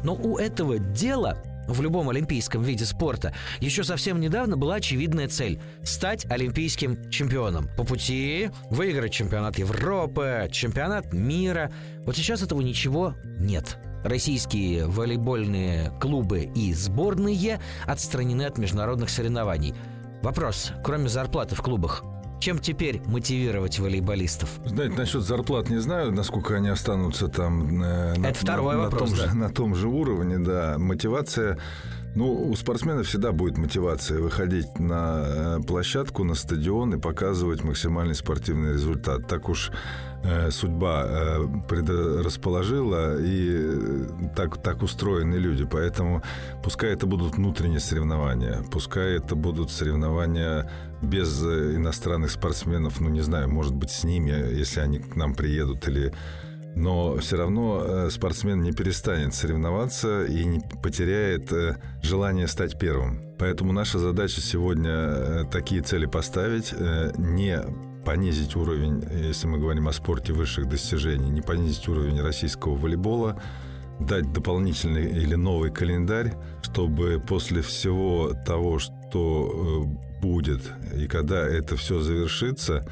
Но 0.04 0.14
у 0.14 0.38
этого 0.38 0.78
дела 0.78 1.42
в 1.68 1.82
любом 1.82 2.10
олимпийском 2.10 2.62
виде 2.62 2.86
спорта, 2.86 3.34
еще 3.60 3.84
совсем 3.84 4.20
недавно 4.20 4.58
была 4.58 4.76
очевидная 4.76 5.28
цель– 5.28 5.60
стать 5.84 6.26
олимпийским 6.30 7.10
чемпионом. 7.10 7.70
По 7.78 7.84
пути 7.84 8.50
выиграть 8.70 9.14
чемпионат 9.14 9.58
Европы, 9.58 10.48
чемпионат 10.52 11.14
мира. 11.14 11.72
Вот 12.06 12.16
сейчас 12.16 12.42
этого 12.42 12.62
ничего 12.62 13.16
нет. 13.40 13.78
Российские 14.04 14.86
волейбольные 14.88 15.92
клубы 16.02 16.52
и 16.54 16.74
сборные 16.74 17.60
отстранены 17.86 18.44
от 18.44 18.58
международных 18.58 19.10
соревнований. 19.10 19.74
Вопрос, 20.22 20.72
кроме 20.84 21.08
зарплаты 21.10 21.56
в 21.56 21.62
клубах, 21.62 22.04
чем 22.44 22.60
теперь 22.60 23.02
мотивировать 23.06 23.80
волейболистов? 23.80 24.50
Знаете, 24.66 24.96
насчет 24.98 25.22
зарплат 25.22 25.70
не 25.70 25.78
знаю, 25.78 26.12
насколько 26.12 26.56
они 26.56 26.68
останутся 26.68 27.30
там 27.30 27.82
э, 27.82 28.18
на, 28.18 28.28
Это 28.28 28.40
второй 28.40 28.76
на, 28.76 28.82
вопрос, 28.82 29.12
на, 29.12 29.16
том 29.16 29.26
да. 29.26 29.32
же, 29.32 29.38
на 29.38 29.50
том 29.50 29.76
же 29.76 29.88
уровне, 29.88 30.40
да. 30.40 30.78
Мотивация 30.78 31.58
ну, 32.16 32.50
у 32.50 32.56
спортсменов 32.56 33.08
всегда 33.08 33.32
будет 33.32 33.58
мотивация 33.58 34.20
выходить 34.20 34.80
на 34.80 35.24
э, 35.26 35.60
площадку, 35.66 36.24
на 36.24 36.36
стадион 36.36 36.94
и 36.94 37.00
показывать 37.00 37.64
максимальный 37.64 38.14
спортивный 38.14 38.74
результат. 38.74 39.28
Так 39.28 39.50
уж 39.50 39.72
э, 40.24 40.52
судьба 40.52 41.06
э, 41.08 41.46
предрасположила, 41.68 43.18
и 43.20 43.50
э, 43.52 44.06
так, 44.36 44.62
так 44.62 44.84
устроены 44.84 45.36
люди. 45.36 45.66
Поэтому 45.66 46.22
пускай 46.64 46.94
это 46.94 47.08
будут 47.08 47.36
внутренние 47.36 47.80
соревнования, 47.80 48.64
пускай 48.72 49.18
это 49.18 49.36
будут 49.36 49.72
соревнования 49.72 50.70
без 51.02 51.44
э, 51.44 51.76
иностранных 51.76 52.30
спортсменов, 52.30 53.02
ну, 53.02 53.10
не 53.10 53.22
знаю, 53.22 53.50
может 53.50 53.74
быть, 53.74 53.90
с 53.90 54.04
ними, 54.04 54.32
если 54.32 54.82
они 54.82 55.00
к 55.00 55.16
нам 55.16 55.34
приедут 55.34 55.88
или 55.88 56.14
но 56.76 57.18
все 57.18 57.38
равно 57.38 57.84
э, 57.84 58.10
спортсмен 58.10 58.62
не 58.62 58.72
перестанет 58.72 59.34
соревноваться 59.34 60.26
и 60.26 60.44
не 60.44 60.60
потеряет 60.82 61.52
э, 61.52 61.78
желание 62.02 62.48
стать 62.48 62.80
первым. 62.80 63.22
Поэтому 63.38 63.74
наша 63.74 64.00
задача 64.00 64.42
сегодня 64.42 64.92
э, 64.92 65.44
такие 65.52 65.82
цели 65.82 66.06
поставить, 66.06 66.74
не 67.18 67.62
понизить 68.06 68.56
уровень, 68.56 69.04
если 69.12 69.48
мы 69.48 69.60
говорим 69.60 69.88
о 69.88 69.94
спорте 69.94 70.34
высших 70.34 70.68
достижений, 70.68 71.30
не 71.30 71.42
понизить 71.42 71.88
уровень 71.88 72.22
российского 72.22 72.76
волейбола, 72.76 73.42
дать 74.00 74.32
дополнительный 74.34 75.06
или 75.06 75.36
новый 75.36 75.72
календарь, 75.72 76.34
чтобы 76.64 77.24
после 77.26 77.62
всего 77.62 78.34
того, 78.46 78.80
что 78.80 79.88
будет, 80.22 80.62
и 80.96 81.08
когда 81.08 81.48
это 81.48 81.78
все 81.78 82.00
завершится, 82.00 82.86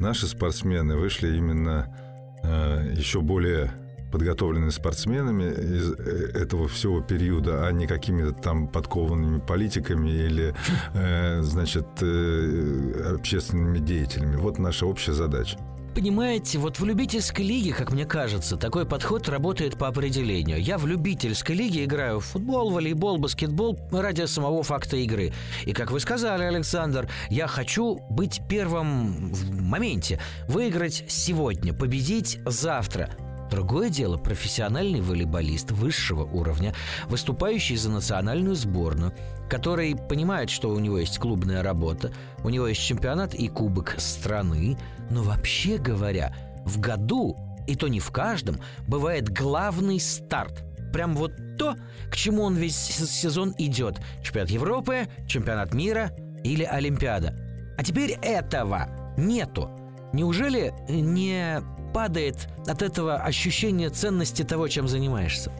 наши 0.00 0.26
спортсмены 0.26 0.96
вышли 0.96 1.36
именно 1.36 1.94
еще 2.44 3.20
более 3.20 3.72
подготовленными 4.10 4.70
спортсменами 4.70 5.44
из 5.44 5.92
э, 5.92 6.30
этого 6.34 6.68
всего 6.68 7.00
периода, 7.00 7.66
а 7.66 7.72
не 7.72 7.86
какими-то 7.86 8.32
там 8.32 8.68
подкованными 8.68 9.40
политиками 9.40 10.08
или, 10.10 10.54
э, 10.94 11.42
значит, 11.42 11.86
общественными 12.02 13.78
деятелями. 13.78 14.36
Вот 14.36 14.58
наша 14.58 14.86
общая 14.86 15.12
задача. 15.12 15.58
Понимаете, 15.94 16.58
вот 16.58 16.78
в 16.78 16.84
любительской 16.84 17.44
лиге, 17.44 17.72
как 17.72 17.92
мне 17.92 18.04
кажется, 18.04 18.56
такой 18.56 18.86
подход 18.86 19.28
работает 19.28 19.76
по 19.76 19.88
определению. 19.88 20.60
Я 20.60 20.78
в 20.78 20.86
любительской 20.86 21.56
лиге 21.56 21.84
играю 21.84 22.20
в 22.20 22.24
футбол, 22.24 22.70
волейбол, 22.70 23.18
баскетбол 23.18 23.78
ради 23.90 24.26
самого 24.26 24.62
факта 24.62 24.96
игры. 24.96 25.32
И 25.64 25.72
как 25.72 25.90
вы 25.90 26.00
сказали, 26.00 26.44
Александр, 26.44 27.08
я 27.30 27.46
хочу 27.46 28.00
быть 28.10 28.40
первым 28.48 29.32
в 29.32 29.50
моменте, 29.60 30.20
выиграть 30.46 31.04
сегодня, 31.08 31.74
победить 31.74 32.38
завтра. 32.46 33.10
Другое 33.50 33.88
дело– 33.88 34.16
профессиональный 34.18 35.00
волейболист 35.00 35.70
высшего 35.70 36.24
уровня, 36.24 36.74
выступающий 37.08 37.76
за 37.76 37.90
национальную 37.90 38.54
сборную, 38.54 39.14
который 39.48 39.96
понимает, 39.96 40.50
что 40.50 40.70
у 40.70 40.78
него 40.78 40.98
есть 40.98 41.18
клубная 41.18 41.62
работа, 41.62 42.12
у 42.44 42.50
него 42.50 42.68
есть 42.68 42.82
чемпионат 42.82 43.34
и 43.34 43.48
кубок 43.48 43.94
страны, 43.98 44.78
но 45.10 45.22
вообще 45.22 45.78
говоря, 45.78 46.34
в 46.64 46.78
году, 46.78 47.36
и 47.66 47.74
то 47.74 47.88
не 47.88 48.00
в 48.00 48.10
каждом, 48.10 48.60
бывает 48.86 49.30
главный 49.30 49.98
старт. 49.98 50.64
Прям 50.92 51.14
вот 51.14 51.32
то, 51.58 51.76
к 52.10 52.16
чему 52.16 52.42
он 52.42 52.54
весь 52.54 52.76
сезон 52.76 53.54
идет. 53.58 54.00
Чемпионат 54.22 54.50
Европы, 54.50 55.08
чемпионат 55.26 55.74
мира 55.74 56.12
или 56.44 56.64
Олимпиада. 56.64 57.34
А 57.76 57.84
теперь 57.84 58.18
этого 58.22 58.88
нету. 59.16 59.70
Неужели 60.12 60.72
не 60.88 61.60
падает 61.92 62.48
от 62.66 62.82
этого 62.82 63.16
ощущение 63.16 63.90
ценности 63.90 64.42
того, 64.42 64.68
чем 64.68 64.88
занимаешься? 64.88 65.50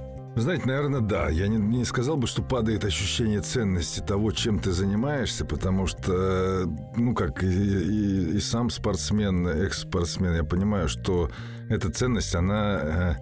знаете, 0.41 0.67
наверное, 0.67 1.01
да. 1.01 1.29
Я 1.29 1.49
не, 1.49 1.57
не 1.57 1.85
сказал 1.85 2.17
бы, 2.17 2.27
что 2.27 2.43
падает 2.43 2.85
ощущение 2.85 3.41
ценности 3.41 4.01
того, 4.01 4.31
чем 4.31 4.59
ты 4.59 4.73
занимаешься, 4.73 5.45
потому 5.45 5.87
что, 5.87 6.65
ну, 6.97 7.15
как 7.15 7.43
и, 7.43 7.47
и, 7.47 8.37
и 8.37 8.41
сам 8.41 8.71
спортсмен, 8.71 9.47
экс-спортсмен, 9.47 10.35
я 10.35 10.45
понимаю, 10.45 10.89
что 10.89 11.31
эта 11.69 11.91
ценность, 11.91 12.35
она 12.35 12.81
э, 12.81 13.15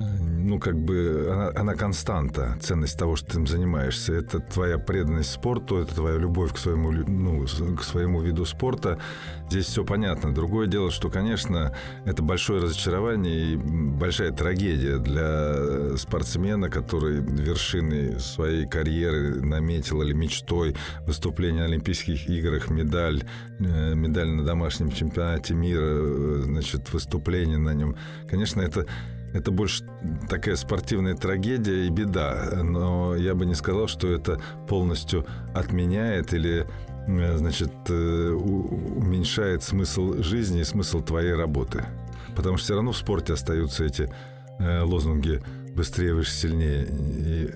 ну, 0.00 0.58
как 0.58 0.78
бы, 0.78 1.28
она, 1.30 1.50
она 1.54 1.74
константа, 1.74 2.56
ценность 2.60 2.98
того, 2.98 3.16
что 3.16 3.32
ты 3.32 3.38
им 3.38 3.46
занимаешься. 3.46 4.14
Это 4.14 4.38
твоя 4.40 4.78
преданность 4.78 5.30
спорту, 5.30 5.78
это 5.78 5.94
твоя 5.94 6.16
любовь 6.16 6.54
к 6.54 6.58
своему, 6.58 6.92
ну, 6.92 7.44
к 7.76 7.82
своему 7.82 8.20
виду 8.20 8.44
спорта. 8.44 8.98
Здесь 9.50 9.66
все 9.66 9.84
понятно. 9.84 10.32
Другое 10.32 10.66
дело, 10.66 10.90
что, 10.90 11.10
конечно, 11.10 11.74
это 12.04 12.22
большое 12.22 12.62
разочарование 12.62 13.52
и 13.52 13.56
большая 13.56 14.30
трагедия 14.30 14.98
для 14.98 15.96
спортсмена, 15.96 16.70
который 16.70 17.20
вершины 17.20 18.18
своей 18.20 18.66
карьеры 18.66 19.40
наметил 19.42 20.02
или 20.02 20.12
мечтой 20.12 20.76
выступления 21.06 21.60
на 21.60 21.64
Олимпийских 21.64 22.28
играх, 22.28 22.70
медаль, 22.70 23.24
э, 23.58 23.94
медаль 23.94 24.28
на 24.28 24.44
домашнем 24.44 24.90
чемпионате 24.90 25.54
мира, 25.54 25.80
э, 25.82 26.40
значит, 26.44 26.92
выступление 26.92 27.58
на 27.58 27.74
нем. 27.74 27.96
Конечно, 28.28 28.60
это 28.60 28.86
это 29.32 29.50
больше 29.50 29.84
такая 30.28 30.56
спортивная 30.56 31.14
трагедия 31.14 31.86
и 31.86 31.90
беда. 31.90 32.62
Но 32.62 33.14
я 33.16 33.34
бы 33.34 33.46
не 33.46 33.54
сказал, 33.54 33.88
что 33.88 34.08
это 34.08 34.40
полностью 34.66 35.26
отменяет 35.54 36.32
или 36.32 36.66
э, 37.06 37.36
значит, 37.36 37.72
э, 37.88 38.30
уменьшает 38.30 39.62
смысл 39.62 40.22
жизни 40.22 40.60
и 40.60 40.64
смысл 40.64 41.02
твоей 41.02 41.34
работы. 41.34 41.84
Потому 42.34 42.56
что 42.56 42.64
все 42.64 42.74
равно 42.74 42.92
в 42.92 42.96
спорте 42.96 43.34
остаются 43.34 43.84
эти 43.84 44.10
э, 44.58 44.82
лозунги 44.82 45.42
«быстрее, 45.74 46.14
выше, 46.14 46.32
сильнее». 46.32 46.86
И 46.90 47.50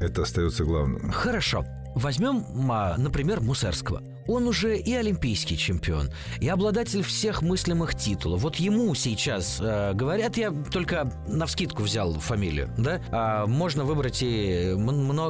это 0.00 0.22
остается 0.22 0.64
главным. 0.64 1.10
Хорошо. 1.10 1.64
Возьмем, 1.94 2.44
а, 2.70 2.96
например, 2.98 3.40
Мусерского. 3.40 4.02
Он 4.28 4.46
уже 4.48 4.76
и 4.76 4.94
олимпийский 4.94 5.56
чемпион, 5.56 6.10
и 6.40 6.48
обладатель 6.48 7.02
всех 7.02 7.42
мыслимых 7.42 7.94
титулов. 7.94 8.42
Вот 8.42 8.56
ему 8.56 8.94
сейчас 8.94 9.58
э, 9.60 9.92
говорят, 9.94 10.36
я 10.36 10.50
только 10.50 11.10
на 11.26 11.46
вскидку 11.46 11.82
взял 11.82 12.12
фамилию, 12.14 12.70
да? 12.76 13.00
А 13.10 13.46
можно 13.46 13.84
выбрать 13.84 14.22
и 14.22 14.74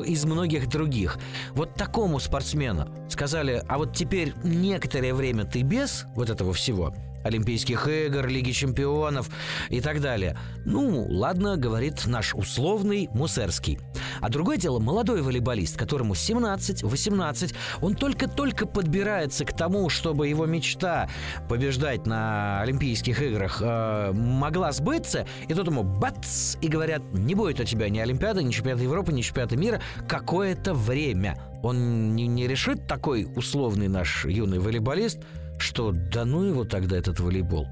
из 0.06 0.24
многих 0.24 0.68
других. 0.68 1.18
Вот 1.52 1.74
такому 1.74 2.18
спортсмену 2.18 2.88
сказали, 3.08 3.62
а 3.68 3.78
вот 3.78 3.94
теперь 3.94 4.34
некоторое 4.42 5.14
время 5.14 5.44
ты 5.44 5.62
без 5.62 6.06
вот 6.14 6.30
этого 6.30 6.52
всего, 6.52 6.94
Олимпийских 7.26 7.88
игр, 7.88 8.26
Лиги 8.26 8.52
чемпионов 8.52 9.28
и 9.68 9.80
так 9.80 10.00
далее. 10.00 10.36
Ну, 10.64 11.06
ладно, 11.08 11.56
говорит 11.56 12.06
наш 12.06 12.34
условный 12.34 13.08
Мусерский. 13.12 13.78
А 14.20 14.28
другое 14.28 14.56
дело, 14.56 14.78
молодой 14.78 15.22
волейболист, 15.22 15.76
которому 15.76 16.14
17-18, 16.14 17.54
он 17.82 17.94
только-только 17.94 18.66
подбирается 18.66 19.44
к 19.44 19.56
тому, 19.56 19.88
чтобы 19.88 20.28
его 20.28 20.46
мечта 20.46 21.08
побеждать 21.48 22.06
на 22.06 22.60
Олимпийских 22.62 23.20
играх 23.22 23.60
э, 23.62 24.12
могла 24.12 24.72
сбыться, 24.72 25.26
и 25.48 25.54
тут 25.54 25.66
ему 25.66 25.82
бац, 25.82 26.56
и 26.60 26.68
говорят, 26.68 27.02
не 27.12 27.34
будет 27.34 27.60
у 27.60 27.64
тебя 27.64 27.88
ни 27.88 27.98
Олимпиады, 27.98 28.42
ни 28.42 28.50
чемпионата 28.50 28.84
Европы, 28.84 29.12
ни 29.12 29.20
чемпионата 29.20 29.56
мира 29.56 29.80
какое-то 30.08 30.74
время. 30.74 31.38
Он 31.62 32.14
не, 32.14 32.26
не 32.26 32.46
решит 32.46 32.86
такой 32.86 33.26
условный 33.36 33.88
наш 33.88 34.24
юный 34.24 34.58
волейболист, 34.58 35.20
что 35.58 35.92
да 35.92 36.24
ну 36.24 36.44
его 36.44 36.64
тогда 36.64 36.96
этот 36.96 37.20
волейбол 37.20 37.66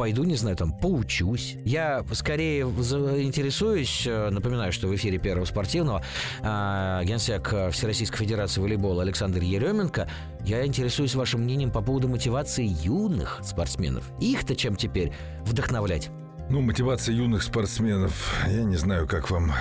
пойду, 0.00 0.24
не 0.24 0.34
знаю, 0.34 0.56
там, 0.56 0.72
поучусь. 0.72 1.58
Я 1.62 2.02
скорее 2.12 2.62
интересуюсь, 2.62 4.04
э, 4.06 4.30
напоминаю, 4.30 4.72
что 4.72 4.88
в 4.88 4.94
эфире 4.94 5.18
Первого 5.18 5.44
спортивного 5.44 6.02
э, 6.40 7.02
генсек 7.04 7.52
Всероссийской 7.70 8.20
Федерации 8.20 8.62
волейбола 8.62 9.02
Александр 9.02 9.42
Еременко. 9.42 10.08
Я 10.42 10.64
интересуюсь 10.64 11.14
вашим 11.14 11.42
мнением 11.42 11.70
по 11.70 11.82
поводу 11.82 12.08
мотивации 12.08 12.64
юных 12.82 13.40
спортсменов. 13.44 14.10
Их-то 14.20 14.56
чем 14.56 14.74
теперь 14.74 15.12
вдохновлять? 15.44 16.08
Ну, 16.48 16.62
мотивация 16.62 17.14
юных 17.14 17.42
спортсменов, 17.42 18.34
я 18.48 18.64
не 18.64 18.76
знаю, 18.76 19.06
как 19.06 19.30
вам 19.30 19.52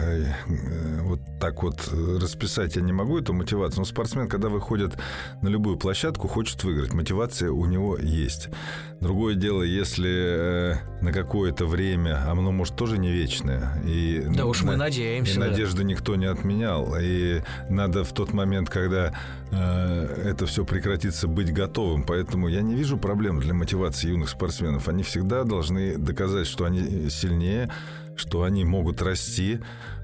э, 0.00 0.32
вот 1.00 1.17
так 1.40 1.62
вот 1.62 1.92
расписать 1.92 2.76
я 2.76 2.82
не 2.82 2.92
могу 2.92 3.18
эту 3.18 3.32
мотивацию. 3.32 3.80
Но 3.80 3.84
спортсмен, 3.84 4.28
когда 4.28 4.48
выходит 4.48 4.98
на 5.42 5.48
любую 5.48 5.76
площадку, 5.76 6.28
хочет 6.28 6.62
выиграть. 6.64 6.92
Мотивация 6.92 7.50
у 7.50 7.64
него 7.66 7.96
есть. 7.96 8.48
Другое 9.00 9.36
дело, 9.36 9.62
если 9.62 10.10
э, 10.10 10.74
на 11.02 11.12
какое-то 11.12 11.66
время, 11.66 12.24
а 12.26 12.32
оно 12.32 12.50
может 12.50 12.74
тоже 12.74 12.98
не 12.98 13.12
вечное. 13.12 13.80
И, 13.84 14.24
да 14.28 14.46
уж 14.46 14.62
мы 14.62 14.76
надеемся. 14.76 15.32
И 15.32 15.38
да. 15.38 15.50
надежды 15.50 15.84
никто 15.84 16.16
не 16.16 16.26
отменял. 16.26 16.96
И 17.00 17.42
надо 17.68 18.02
в 18.02 18.12
тот 18.12 18.32
момент, 18.32 18.68
когда 18.68 19.14
э, 19.52 20.22
это 20.24 20.46
все 20.46 20.64
прекратится, 20.64 21.28
быть 21.28 21.52
готовым. 21.52 22.02
Поэтому 22.02 22.48
я 22.48 22.62
не 22.62 22.74
вижу 22.74 22.98
проблем 22.98 23.38
для 23.38 23.54
мотивации 23.54 24.08
юных 24.08 24.30
спортсменов. 24.30 24.88
Они 24.88 25.04
всегда 25.04 25.44
должны 25.44 25.96
доказать, 25.96 26.48
что 26.48 26.64
они 26.64 27.08
сильнее, 27.08 27.70
что 28.16 28.42
они 28.42 28.64
могут 28.64 29.00
расти, 29.00 29.60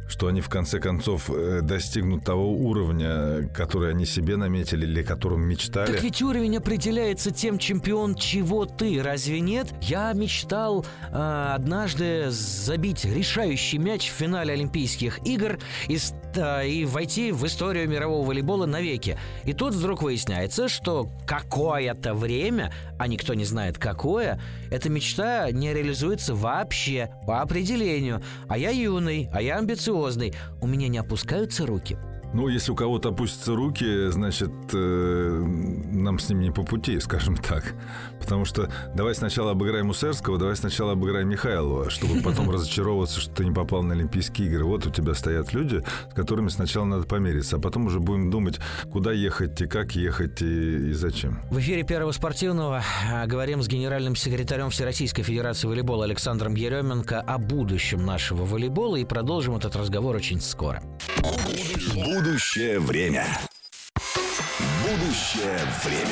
что 0.08 0.26
они 0.26 0.40
в 0.40 0.48
конце 0.48 0.80
концов 0.80 1.30
э, 1.30 1.60
достигнут 1.62 2.24
того 2.24 2.52
уровня, 2.52 3.48
который 3.54 3.90
они 3.90 4.04
себе 4.04 4.36
наметили 4.36 4.84
или 4.84 5.02
которым 5.02 5.42
мечтали. 5.42 5.92
Так 5.92 6.02
ведь 6.02 6.20
уровень 6.22 6.56
определяется 6.56 7.30
тем, 7.30 7.58
чемпион 7.58 8.14
чего 8.14 8.66
ты, 8.66 9.02
разве 9.02 9.40
нет? 9.40 9.72
Я 9.80 10.12
мечтал 10.12 10.84
э, 11.10 11.52
однажды 11.54 12.26
забить 12.30 13.04
решающий 13.04 13.78
мяч 13.78 14.10
в 14.10 14.12
финале 14.12 14.52
Олимпийских 14.52 15.26
игр 15.26 15.58
и, 15.88 15.98
э, 16.36 16.68
и 16.68 16.84
войти 16.84 17.32
в 17.32 17.44
историю 17.46 17.88
мирового 17.88 18.26
волейбола 18.26 18.66
навеки. 18.66 19.18
И 19.44 19.52
тут 19.52 19.74
вдруг 19.74 20.02
выясняется, 20.02 20.68
что 20.68 21.08
какое-то 21.26 22.14
время, 22.14 22.72
а 22.98 23.08
никто 23.08 23.34
не 23.34 23.44
знает 23.44 23.78
какое, 23.78 24.40
эта 24.70 24.90
мечта 24.90 25.50
не 25.50 25.72
реализуется 25.72 26.34
вообще 26.34 27.10
по 27.26 27.40
определению. 27.40 28.22
А 28.48 28.58
я 28.58 28.70
юный, 28.70 29.30
а 29.32 29.40
я 29.40 29.58
амбициозный 29.58 29.93
амбициозный. 29.94 30.34
У 30.60 30.66
меня 30.66 30.88
не 30.88 30.98
опускаются 30.98 31.66
руки. 31.66 31.96
Ну, 32.34 32.48
если 32.48 32.72
у 32.72 32.74
кого-то 32.74 33.10
опустятся 33.10 33.54
руки, 33.54 34.10
значит, 34.10 34.50
э, 34.72 35.44
нам 35.92 36.18
с 36.18 36.28
ним 36.28 36.40
не 36.40 36.50
по 36.50 36.64
пути, 36.64 36.98
скажем 36.98 37.36
так. 37.36 37.74
Потому 38.20 38.44
что 38.44 38.68
давай 38.92 39.14
сначала 39.14 39.52
обыграем 39.52 39.88
Усерского, 39.90 40.36
давай 40.36 40.56
сначала 40.56 40.92
обыграем 40.92 41.28
Михайлова, 41.28 41.90
чтобы 41.90 42.20
потом 42.22 42.50
разочаровываться, 42.52 43.20
что 43.20 43.32
ты 43.32 43.44
не 43.44 43.52
попал 43.52 43.84
на 43.84 43.94
Олимпийские 43.94 44.48
игры. 44.48 44.64
Вот 44.64 44.84
у 44.84 44.90
тебя 44.90 45.14
стоят 45.14 45.52
люди, 45.52 45.84
с 46.10 46.14
которыми 46.14 46.48
сначала 46.48 46.84
надо 46.84 47.06
помериться, 47.06 47.56
а 47.56 47.60
потом 47.60 47.86
уже 47.86 48.00
будем 48.00 48.32
думать, 48.32 48.58
куда 48.90 49.12
ехать 49.12 49.60
и 49.60 49.66
как 49.66 49.92
ехать 49.92 50.42
и, 50.42 50.90
и 50.90 50.92
зачем. 50.92 51.40
В 51.52 51.60
эфире 51.60 51.84
Первого 51.84 52.10
спортивного 52.10 52.82
а, 53.12 53.26
говорим 53.28 53.62
с 53.62 53.68
генеральным 53.68 54.16
секретарем 54.16 54.70
Всероссийской 54.70 55.22
Федерации 55.22 55.68
волейбола 55.68 56.04
Александром 56.04 56.56
Еременко 56.56 57.20
о 57.20 57.38
будущем 57.38 58.04
нашего 58.04 58.44
волейбола 58.44 58.96
и 58.96 59.04
продолжим 59.04 59.54
этот 59.54 59.76
разговор 59.76 60.16
очень 60.16 60.40
скоро. 60.40 60.82
Будущее 61.94 62.23
время. 62.80 63.26
Будущее 64.82 65.58
время. 65.84 66.08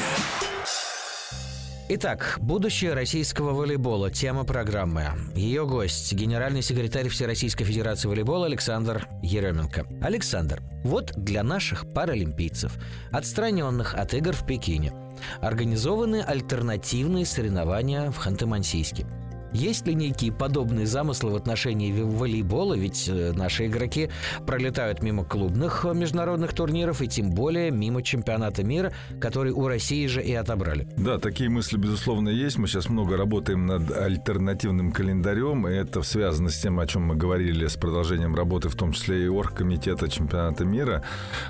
Итак, 1.88 2.36
будущее 2.38 2.92
российского 2.92 3.52
волейбола. 3.52 4.10
Тема 4.10 4.44
программы. 4.44 5.06
Ее 5.34 5.66
гость– 5.66 6.12
генеральный 6.14 6.60
секретарь 6.60 7.08
Всероссийской 7.08 7.64
Федерации 7.64 8.08
волейбола 8.08 8.44
Александр 8.44 9.08
Еременко. 9.22 9.86
Александр, 10.02 10.60
вот 10.84 11.12
для 11.16 11.42
наших 11.42 11.90
паралимпийцев, 11.94 12.74
отстраненных 13.10 13.94
от 13.94 14.12
игр 14.12 14.32
в 14.32 14.44
Пекине, 14.44 14.92
организованы 15.40 16.20
альтернативные 16.20 17.24
соревнования 17.24 18.10
в 18.10 18.18
Ханты-Мансийске. 18.18 19.06
Есть 19.52 19.86
ли 19.86 19.94
некие 19.94 20.32
подобные 20.32 20.86
замыслы 20.86 21.30
в 21.30 21.36
отношении 21.36 21.92
волейбола? 21.92 22.74
Ведь 22.74 23.08
э, 23.08 23.32
наши 23.32 23.66
игроки 23.66 24.10
пролетают 24.46 25.02
мимо 25.02 25.24
клубных 25.24 25.84
э, 25.84 25.94
международных 25.94 26.54
турниров 26.54 27.02
и 27.02 27.08
тем 27.08 27.30
более 27.30 27.70
мимо 27.70 28.02
чемпионата 28.02 28.64
мира, 28.64 28.92
который 29.20 29.52
у 29.52 29.66
России 29.68 30.06
же 30.06 30.22
и 30.22 30.32
отобрали. 30.34 30.88
Да, 30.96 31.18
такие 31.18 31.50
мысли, 31.50 31.76
безусловно, 31.76 32.28
есть. 32.28 32.58
Мы 32.58 32.66
сейчас 32.66 32.88
много 32.88 33.16
работаем 33.16 33.66
над 33.66 33.90
альтернативным 33.90 34.92
календарем, 34.92 35.68
и 35.68 35.72
это 35.72 36.02
связано 36.02 36.48
с 36.48 36.58
тем, 36.58 36.78
о 36.78 36.86
чем 36.86 37.02
мы 37.02 37.14
говорили, 37.14 37.66
с 37.66 37.76
продолжением 37.76 38.34
работы, 38.34 38.68
в 38.68 38.74
том 38.74 38.92
числе 38.92 39.24
и 39.24 39.28
оргкомитета 39.28 40.08
чемпионата 40.08 40.64
мира, 40.64 41.04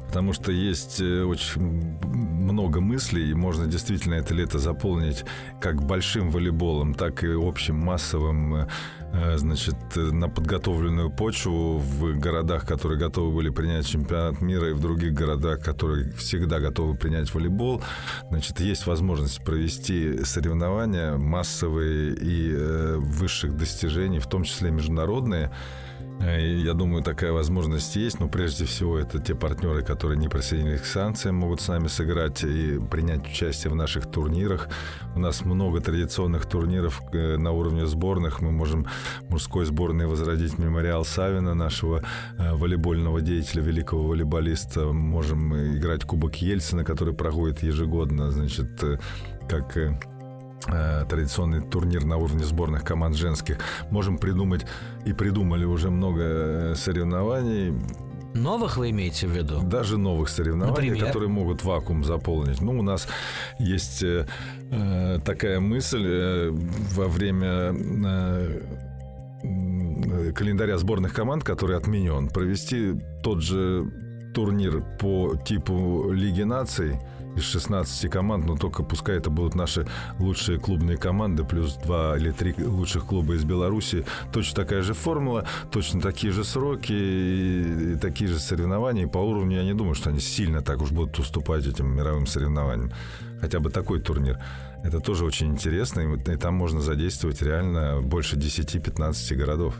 потому 0.06 0.32
что 0.32 0.52
есть 0.52 1.00
э, 1.00 1.22
очень 1.22 1.60
много 1.62 2.80
мыслей, 2.80 3.30
и 3.30 3.34
можно 3.34 3.66
действительно 3.66 4.14
это 4.14 4.34
лето 4.34 4.58
заполнить 4.58 5.24
как 5.60 5.82
большим 5.82 6.30
волейболом, 6.30 6.94
так 6.94 7.22
и 7.24 7.28
общим 7.28 7.76
массовым 7.92 8.68
э, 9.12 9.36
значит, 9.36 9.76
на 9.96 10.28
подготовленную 10.28 11.10
почву 11.10 11.78
в 11.78 12.18
городах, 12.18 12.66
которые 12.66 12.98
готовы 12.98 13.34
были 13.34 13.50
принять 13.50 13.86
чемпионат 13.86 14.40
мира, 14.40 14.70
и 14.70 14.72
в 14.72 14.80
других 14.80 15.12
городах, 15.12 15.60
которые 15.60 16.12
всегда 16.12 16.58
готовы 16.58 16.94
принять 16.94 17.34
волейбол. 17.34 17.82
Значит, 18.30 18.60
есть 18.60 18.86
возможность 18.86 19.44
провести 19.44 20.24
соревнования 20.24 21.16
массовые 21.16 22.14
и 22.14 22.52
э, 22.54 22.96
высших 22.98 23.56
достижений, 23.56 24.20
в 24.20 24.26
том 24.26 24.44
числе 24.44 24.70
международные. 24.70 25.50
Э, 26.22 26.40
я 26.40 26.72
думаю, 26.74 27.02
такая 27.02 27.32
возможность 27.32 27.96
есть, 27.96 28.20
но 28.20 28.28
прежде 28.28 28.64
всего 28.64 28.98
это 28.98 29.18
те 29.18 29.34
партнеры, 29.34 29.82
которые 29.82 30.18
не 30.18 30.28
присоединились 30.28 30.80
к 30.80 30.84
санкциям, 30.84 31.36
могут 31.36 31.60
с 31.60 31.68
нами 31.68 31.88
сыграть 31.88 32.44
и 32.44 32.78
принять 32.90 33.26
участие 33.26 33.72
в 33.72 33.76
наших 33.76 34.06
турнирах. 34.10 34.68
У 35.16 35.18
нас 35.18 35.44
много 35.44 35.80
традиционных 35.80 36.46
турниров 36.46 37.02
э, 37.12 37.36
на 37.36 37.50
уровне 37.52 37.86
сборных. 37.86 38.40
Мы 38.40 38.52
можем 38.52 38.86
мужской 39.28 39.64
сборной 39.64 40.06
возродить 40.06 40.58
мемориал 40.58 41.04
Савина, 41.04 41.54
нашего 41.54 42.02
э, 42.38 42.54
волейбольного 42.54 43.20
деятеля, 43.20 43.62
великого 43.62 44.06
волейболиста. 44.06 44.92
Можем 44.92 45.76
играть 45.76 46.04
Кубок 46.04 46.36
Ельцина, 46.36 46.84
который 46.84 47.14
проходит 47.14 47.62
ежегодно, 47.62 48.30
значит, 48.30 48.68
как 49.48 49.76
традиционный 50.64 51.60
турнир 51.60 52.04
на 52.04 52.16
уровне 52.16 52.44
сборных 52.44 52.84
команд 52.84 53.16
женских. 53.16 53.58
Можем 53.90 54.18
придумать 54.18 54.66
и 55.04 55.12
придумали 55.12 55.64
уже 55.64 55.90
много 55.90 56.22
э, 56.22 56.74
соревнований. 56.76 57.74
Новых 58.34 58.76
вы 58.76 58.90
имеете 58.90 59.26
в 59.26 59.30
виду? 59.30 59.60
Даже 59.60 59.98
новых 59.98 60.28
соревнований, 60.28 60.90
Например? 60.90 61.06
которые 61.06 61.28
могут 61.28 61.64
вакуум 61.64 62.04
заполнить. 62.04 62.60
Ну, 62.60 62.78
у 62.78 62.82
нас 62.82 63.06
есть 63.58 64.02
э, 64.02 64.26
э 64.70 65.18
такая 65.24 65.60
мысль 65.60 66.04
э, 66.06 66.50
во 66.50 67.08
время 67.08 67.74
э, 67.74 68.62
календаря 70.34 70.78
сборных 70.78 71.12
команд, 71.12 71.44
который 71.44 71.76
отменен, 71.76 72.28
провести 72.28 72.94
тот 73.22 73.42
же 73.42 73.84
турнир 74.34 74.82
по 74.98 75.36
типу 75.36 76.10
Лиги 76.10 76.42
наций– 76.42 76.98
из 77.36 77.44
16 77.44 78.10
команд, 78.10 78.46
но 78.46 78.56
только 78.56 78.82
пускай 78.82 79.16
это 79.16 79.30
будут 79.30 79.54
наши 79.54 79.86
лучшие 80.18 80.58
клубные 80.58 80.96
команды, 80.96 81.44
плюс 81.44 81.74
два 81.74 82.16
или 82.16 82.30
три 82.30 82.54
лучших 82.58 83.06
клуба 83.06 83.34
из 83.34 83.44
Беларуси. 83.44 84.04
Точно 84.32 84.56
такая 84.56 84.82
же 84.82 84.94
формула, 84.94 85.46
точно 85.70 86.00
такие 86.00 86.32
же 86.32 86.44
сроки 86.44 86.92
и, 86.92 87.96
такие 88.00 88.28
же 88.28 88.38
соревнования. 88.38 89.04
И 89.04 89.08
по 89.08 89.18
уровню 89.18 89.58
я 89.58 89.64
не 89.64 89.74
думаю, 89.74 89.94
что 89.94 90.10
они 90.10 90.20
сильно 90.20 90.62
так 90.62 90.82
уж 90.82 90.90
будут 90.90 91.18
уступать 91.18 91.66
этим 91.66 91.94
мировым 91.94 92.26
соревнованиям. 92.26 92.92
Хотя 93.40 93.60
бы 93.60 93.70
такой 93.70 94.00
турнир. 94.00 94.38
Это 94.84 95.00
тоже 95.00 95.24
очень 95.24 95.48
интересно, 95.48 96.00
и 96.00 96.36
там 96.36 96.54
можно 96.54 96.80
задействовать 96.80 97.40
реально 97.42 98.00
больше 98.02 98.36
10-15 98.36 99.34
городов. 99.36 99.74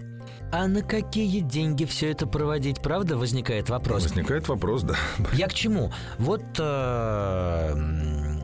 А 0.53 0.69
на 0.69 0.83
какие 0.83 1.41
деньги 1.41 1.87
все 1.87 2.11
это 2.11 2.27
проводить, 2.27 2.83
правда, 2.83 3.17
возникает 3.17 3.71
вопрос? 3.71 4.03
Возникает 4.03 4.47
вопрос, 4.49 4.83
да. 4.83 4.97
Я 5.33 5.49
к 5.49 5.55
чему? 5.55 5.91
Вот 6.19 6.45
э, 6.59 7.75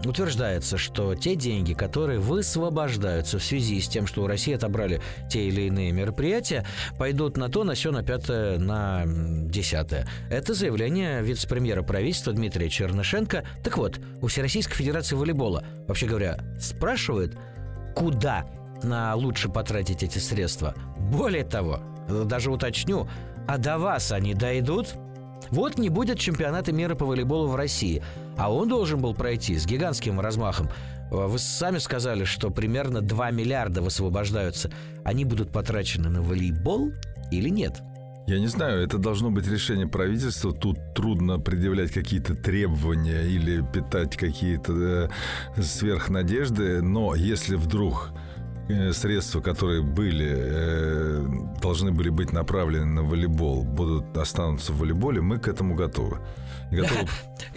утверждается, 0.07 0.79
что 0.79 1.15
те 1.15 1.37
деньги, 1.37 1.75
которые 1.75 2.19
высвобождаются 2.19 3.39
в 3.39 3.45
связи 3.45 3.79
с 3.79 3.89
тем, 3.89 4.07
что 4.07 4.23
у 4.23 4.27
России 4.27 4.55
отобрали 4.55 5.03
те 5.29 5.49
или 5.49 5.63
иные 5.63 5.93
мероприятия, 5.93 6.65
пойдут 6.97 7.37
на 7.37 7.51
то, 7.51 7.63
на 7.63 7.75
все, 7.75 7.93
на 7.93 8.03
пятое, 8.03 8.59
на 8.59 9.03
десятое. 9.05 10.09
Это 10.31 10.55
заявление 10.55 11.21
вице-премьера 11.23 11.83
правительства 11.83 12.33
Дмитрия 12.33 12.71
Чернышенко. 12.71 13.45
Так 13.63 13.77
вот, 13.77 14.01
у 14.23 14.29
Всероссийской 14.29 14.77
Федерации 14.77 15.15
волейбола, 15.15 15.63
вообще 15.87 16.07
говоря, 16.07 16.39
спрашивают, 16.59 17.37
куда 17.95 18.47
на 18.83 19.15
лучше 19.15 19.51
потратить 19.51 20.03
эти 20.03 20.19
средства. 20.19 20.75
Более 20.97 21.45
того, 21.45 21.83
даже 22.09 22.51
уточню, 22.51 23.09
а 23.47 23.59
до 23.59 23.79
вас 23.79 24.13
они 24.13 24.35
дойдут? 24.35 24.95
Вот 25.51 25.79
не 25.79 25.89
будет 25.89 26.19
чемпионата 26.19 26.73
мира 26.73 26.95
по 26.95 27.07
волейболу 27.07 27.49
в 27.49 27.57
России, 27.57 28.03
а 28.37 28.53
он 28.53 28.69
должен 28.69 29.01
был 29.01 29.15
пройти 29.15 29.57
с 29.57 29.67
гигантским 29.67 30.21
размахом. 30.21 30.69
Вы 31.11 31.39
сами 31.39 31.79
сказали, 31.79 32.25
что 32.25 32.51
примерно 32.51 33.01
2 33.01 33.31
миллиарда 33.31 33.81
высвобождаются. 33.81 34.71
Они 35.05 35.25
будут 35.25 35.51
потрачены 35.51 36.11
на 36.11 36.21
волейбол 36.21 36.93
или 37.31 37.49
нет? 37.49 37.81
Я 38.27 38.39
не 38.39 38.47
знаю, 38.47 38.83
это 38.83 38.99
должно 38.99 39.31
быть 39.31 39.49
решение 39.49 39.89
правительства. 39.89 40.53
Тут 40.53 40.77
трудно 40.95 41.39
предъявлять 41.39 41.93
какие-то 41.93 42.35
требования 42.35 43.23
или 43.23 43.65
питать 43.73 44.19
какие-то 44.19 45.09
э, 45.57 45.63
сверхнадежды. 45.63 46.83
Но 46.83 47.15
если 47.15 47.57
вдруг 47.57 48.13
Э, 48.13 48.28
средства, 48.93 49.41
которые 49.41 49.83
были, 49.83 50.29
э, 50.29 51.27
должны 51.63 51.91
были 51.91 52.11
быть 52.11 52.33
направлены 52.33 52.85
на 52.85 53.03
волейбол, 53.03 53.65
будут 53.65 54.17
останутся 54.17 54.73
в 54.73 54.79
волейболе, 54.79 55.21
мы 55.21 55.39
к 55.39 55.49
этому 55.49 55.75
готовы. 55.75 56.19
Готовы... 56.71 57.09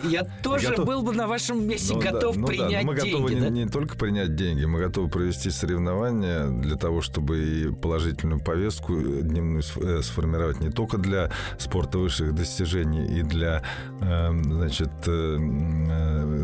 Я 0.03 0.23
тоже 0.41 0.69
готов... 0.69 0.85
был 0.85 1.01
бы 1.01 1.13
на 1.13 1.27
вашем 1.27 1.67
месте 1.67 1.93
ну, 1.93 2.01
готов 2.01 2.35
да, 2.35 2.41
ну, 2.41 2.47
принять 2.47 2.71
да. 2.71 2.81
Мы 2.83 2.95
деньги. 2.95 3.11
готовы 3.11 3.35
да? 3.35 3.49
не, 3.49 3.63
не 3.63 3.69
только 3.69 3.97
принять 3.97 4.35
деньги, 4.35 4.63
мы 4.63 4.79
готовы 4.79 5.09
провести 5.09 5.49
соревнования 5.49 6.47
для 6.47 6.75
того, 6.77 7.01
чтобы 7.01 7.39
и 7.39 7.71
положительную 7.71 8.39
повестку 8.39 8.95
дневную 8.95 9.63
э, 9.77 10.01
сформировать 10.01 10.61
не 10.61 10.69
только 10.69 10.97
для 10.97 11.29
спорта 11.57 11.97
высших 11.97 12.33
достижений 12.33 13.05
и 13.19 13.21
для 13.21 13.63
эм, 14.01 14.43
значит, 14.43 14.91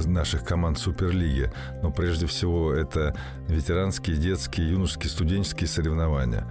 наших 0.07 0.43
команд 0.43 0.77
Суперлиги, 0.77 1.51
но 1.81 1.91
прежде 1.91 2.25
всего 2.25 2.73
это 2.73 3.15
ветеранские, 3.47 4.17
детские 4.17 4.56
детские, 4.57 4.71
юношеские, 4.71 5.09
студенческие 5.09 5.67
соревнования. 5.67 6.45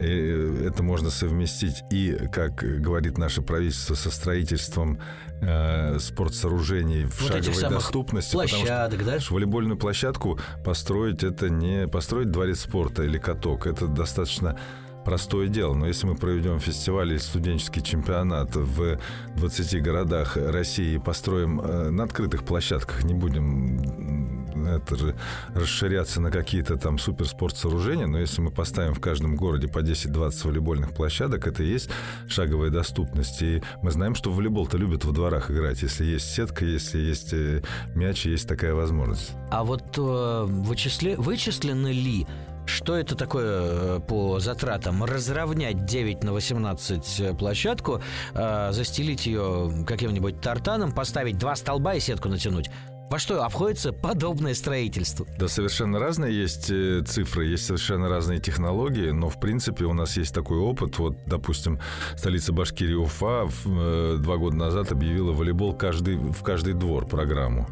И 0.00 0.64
это 0.66 0.82
можно 0.82 1.10
совместить 1.10 1.82
и, 1.90 2.16
как 2.32 2.54
говорит 2.54 3.18
наше 3.18 3.42
правительство, 3.42 3.94
со 3.94 4.10
строительством 4.10 4.98
э, 5.42 5.98
спортсооружений 5.98 7.04
в 7.04 7.20
вот 7.20 7.32
шаговой 7.32 7.68
доступности. 7.68 8.32
Площадок, 8.32 8.98
потому 8.98 9.20
что, 9.20 9.28
да? 9.28 9.34
волейбольную 9.34 9.76
площадку 9.76 10.38
построить 10.64 11.22
это 11.22 11.50
не 11.50 11.86
построить 11.86 12.30
дворец 12.30 12.60
спорта 12.60 13.02
или 13.02 13.18
каток. 13.18 13.66
Это 13.66 13.88
достаточно 13.88 14.58
простое 15.04 15.48
дело. 15.48 15.74
Но 15.74 15.86
если 15.86 16.06
мы 16.06 16.14
проведем 16.14 16.60
фестиваль 16.60 17.10
или 17.10 17.18
студенческий 17.18 17.82
чемпионат 17.82 18.56
в 18.56 18.98
20 19.36 19.82
городах 19.82 20.36
России 20.36 20.94
и 20.94 20.98
построим 20.98 21.60
э, 21.60 21.90
на 21.90 22.04
открытых 22.04 22.44
площадках, 22.44 23.04
не 23.04 23.12
будем 23.12 24.19
это 24.68 24.96
же 24.96 25.16
расширяться 25.54 26.20
на 26.20 26.30
какие-то 26.30 26.76
там 26.76 26.98
суперспорт 26.98 27.56
сооружения, 27.56 28.06
но 28.06 28.18
если 28.18 28.40
мы 28.40 28.50
поставим 28.50 28.94
в 28.94 29.00
каждом 29.00 29.36
городе 29.36 29.68
по 29.68 29.80
10-20 29.80 30.46
волейбольных 30.46 30.92
площадок, 30.92 31.46
это 31.46 31.62
и 31.62 31.68
есть 31.68 31.90
шаговая 32.28 32.70
доступность. 32.70 33.42
И 33.42 33.62
мы 33.82 33.90
знаем, 33.90 34.14
что 34.14 34.30
волейбол-то 34.30 34.76
любят 34.76 35.04
во 35.04 35.12
дворах 35.12 35.50
играть. 35.50 35.82
Если 35.82 36.04
есть 36.04 36.30
сетка, 36.32 36.64
если 36.64 36.98
есть 36.98 37.32
э, 37.32 37.62
мяч, 37.94 38.26
есть 38.26 38.48
такая 38.48 38.74
возможность. 38.74 39.32
А 39.50 39.64
вот 39.64 39.96
э, 39.96 40.44
вычисле... 40.48 41.16
вычислены 41.16 41.88
ли 41.88 42.26
что 42.70 42.96
это 42.96 43.16
такое 43.16 43.96
э, 43.96 44.00
по 44.00 44.38
затратам? 44.38 45.02
Разровнять 45.04 45.84
9 45.86 46.22
на 46.22 46.32
18 46.32 47.20
э, 47.20 47.34
площадку, 47.34 48.00
э, 48.32 48.68
застелить 48.72 49.26
ее 49.26 49.84
каким-нибудь 49.86 50.40
тартаном, 50.40 50.92
поставить 50.92 51.36
два 51.36 51.56
столба 51.56 51.94
и 51.94 52.00
сетку 52.00 52.28
натянуть. 52.28 52.70
Во 53.10 53.18
что 53.18 53.44
обходится 53.44 53.92
подобное 53.92 54.54
строительство? 54.54 55.26
Да, 55.36 55.48
совершенно 55.48 55.98
разные 55.98 56.32
есть 56.32 56.70
э, 56.70 57.02
цифры, 57.04 57.46
есть 57.46 57.66
совершенно 57.66 58.08
разные 58.08 58.38
технологии, 58.38 59.10
но 59.10 59.28
в 59.28 59.40
принципе 59.40 59.84
у 59.84 59.92
нас 59.92 60.16
есть 60.16 60.32
такой 60.32 60.58
опыт. 60.58 60.96
Вот, 61.00 61.16
допустим, 61.26 61.80
столица 62.16 62.52
Башкирии 62.52 62.94
Уфа 62.94 63.48
два 63.64 64.36
года 64.36 64.54
назад 64.54 64.92
объявила 64.92 65.32
волейбол 65.32 65.74
каждый, 65.74 66.18
в 66.18 66.40
каждый 66.44 66.74
двор 66.74 67.04
программу. 67.04 67.66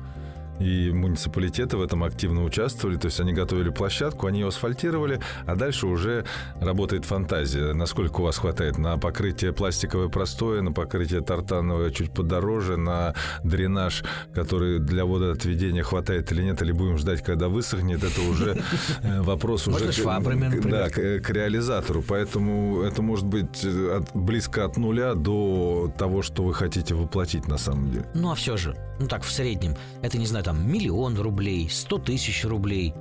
И 0.61 0.91
муниципалитеты 0.93 1.77
в 1.77 1.83
этом 1.83 2.05
активно 2.05 2.45
участвовали. 2.45 2.97
То 2.97 3.07
есть 3.07 3.21
они 3.21 3.33
готовили 3.33 3.71
площадку, 3.71 4.27
они 4.27 4.41
ее 4.41 4.49
асфальтировали, 4.49 5.21
а 5.47 5.57
дальше 5.57 5.87
уже 5.87 6.25
работает 6.61 7.05
фантазия. 7.05 7.73
Насколько 7.73 8.21
у 8.21 8.25
вас 8.25 8.39
хватает 8.39 8.79
на 8.79 8.99
покрытие 8.99 9.53
пластиковое 9.53 10.09
простое, 10.09 10.63
на 10.63 10.73
покрытие 10.73 11.21
тартановое 11.21 11.91
чуть 11.91 12.11
подороже, 12.13 12.77
на 12.77 13.15
дренаж, 13.43 14.05
который 14.35 14.79
для 14.79 15.05
водоотведения 15.05 15.83
хватает 15.83 16.31
или 16.33 16.43
нет, 16.43 16.63
или 16.63 16.73
будем 16.73 16.99
ждать, 16.99 17.23
когда 17.23 17.49
высохнет, 17.49 18.03
это 18.03 18.21
уже 18.23 18.59
э, 19.03 19.21
вопрос 19.23 19.69
уже 19.69 19.93
к 21.21 21.31
реализатору. 21.31 22.03
Поэтому 22.03 22.83
это 22.83 23.03
может 23.03 23.27
быть 23.27 23.65
э, 23.65 24.01
близко 24.15 24.65
от 24.65 24.77
нуля 24.77 25.15
до 25.15 25.93
того, 25.99 26.23
что 26.23 26.43
вы 26.43 26.55
хотите 26.55 26.95
воплотить 26.95 27.49
на 27.49 27.59
самом 27.59 27.91
деле. 27.91 28.07
Ну 28.15 28.31
а 28.31 28.35
все 28.35 28.57
же, 28.57 28.77
ну 28.99 29.07
так 29.07 29.23
в 29.23 29.31
среднем, 29.31 29.77
это 30.03 30.19
не 30.19 30.27
знаю, 30.27 30.45
там 30.49 30.67
миллион 30.67 31.19
рублей, 31.19 31.69
сто 31.71 31.99
тысяч 31.99 32.43
рублей. 32.47 32.95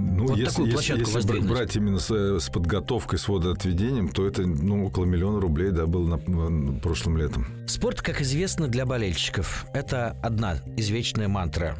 Ну, 0.00 0.26
вот 0.26 0.38
если, 0.38 0.50
такую 0.50 0.72
площадку 0.72 1.10
если, 1.10 1.36
если 1.36 1.48
брать 1.48 1.76
именно 1.76 1.98
с, 1.98 2.10
с 2.10 2.48
подготовкой, 2.48 3.18
с 3.18 3.28
водоотведением, 3.28 4.08
то 4.08 4.26
это 4.26 4.42
ну, 4.42 4.86
около 4.86 5.04
миллиона 5.04 5.40
рублей, 5.40 5.70
да, 5.70 5.86
было 5.86 6.16
на, 6.16 6.48
на, 6.48 6.78
прошлым 6.80 7.16
летом. 7.16 7.46
Спорт, 7.66 8.00
как 8.00 8.20
известно, 8.20 8.68
для 8.68 8.86
болельщиков. 8.86 9.66
Это 9.74 10.16
одна 10.22 10.58
извечная 10.76 11.28
мантра. 11.28 11.76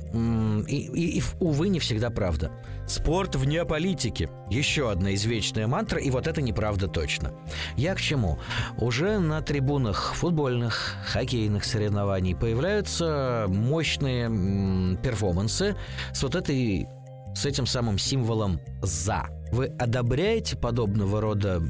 И, 0.68 0.76
и, 0.76 1.18
и, 1.18 1.22
увы, 1.40 1.68
не 1.68 1.80
всегда 1.80 2.10
правда. 2.10 2.52
Спорт 2.86 3.36
вне 3.36 3.64
политики. 3.64 4.28
Еще 4.50 4.90
одна 4.90 5.14
извечная 5.14 5.66
мантра, 5.66 6.00
и 6.00 6.10
вот 6.10 6.26
это 6.26 6.42
неправда 6.42 6.88
точно. 6.88 7.32
Я 7.76 7.94
к 7.94 8.00
чему? 8.00 8.38
Уже 8.78 9.18
на 9.18 9.42
трибунах 9.42 10.14
футбольных, 10.14 10.96
хоккейных 11.06 11.64
соревнований 11.64 12.34
появляются 12.34 13.46
мощные 13.48 14.96
перформансы 15.02 15.76
с 16.12 16.22
вот 16.22 16.34
этой 16.34 16.88
с 17.34 17.46
этим 17.46 17.66
самым 17.66 17.98
символом 17.98 18.60
«за». 18.82 19.26
Вы 19.52 19.66
одобряете 19.78 20.56
подобного 20.56 21.20
рода 21.20 21.62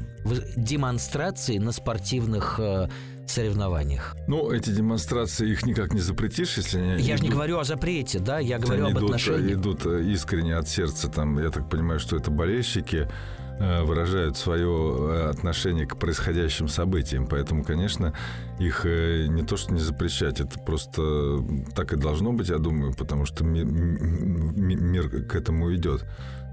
демонстрации 0.55 1.57
на 1.57 1.71
спортивных 1.71 2.59
э, 2.59 2.89
соревнованиях? 3.25 4.15
Ну, 4.27 4.51
эти 4.51 4.69
демонстрации, 4.69 5.49
их 5.49 5.65
никак 5.65 5.93
не 5.93 5.99
запретишь, 5.99 6.57
если 6.57 6.77
они... 6.77 7.01
Я 7.01 7.15
идут, 7.15 7.17
же 7.17 7.23
не 7.23 7.29
говорю 7.29 7.57
о 7.57 7.63
запрете, 7.63 8.19
да, 8.19 8.37
я 8.37 8.59
говорю 8.59 8.85
об 8.85 8.91
идут, 8.91 9.03
отношениях. 9.03 9.59
идут 9.59 9.85
э, 9.87 10.03
искренне 10.03 10.55
от 10.55 10.67
сердца, 10.67 11.09
там, 11.09 11.39
я 11.41 11.49
так 11.49 11.69
понимаю, 11.69 11.99
что 11.99 12.17
это 12.17 12.29
болельщики, 12.29 13.07
Э, 13.07 13.50
выражают 13.83 14.37
свое 14.37 14.69
э, 14.69 15.29
отношение 15.29 15.85
к 15.85 15.97
происходящим 15.97 16.67
событиям. 16.67 17.27
Поэтому, 17.27 17.63
конечно, 17.63 18.13
их 18.59 18.85
э, 18.85 19.27
не 19.27 19.43
то 19.43 19.57
что 19.57 19.73
не 19.73 19.79
запрещать, 19.79 20.39
это 20.39 20.59
просто 20.59 21.43
так 21.75 21.93
и 21.93 21.97
должно 21.97 22.33
быть, 22.33 22.49
я 22.49 22.57
думаю, 22.57 22.93
потому 22.93 23.25
что 23.25 23.43
мир, 23.43 23.65
мир 23.65 25.09
к 25.27 25.35
этому 25.35 25.73
идет. 25.75 26.05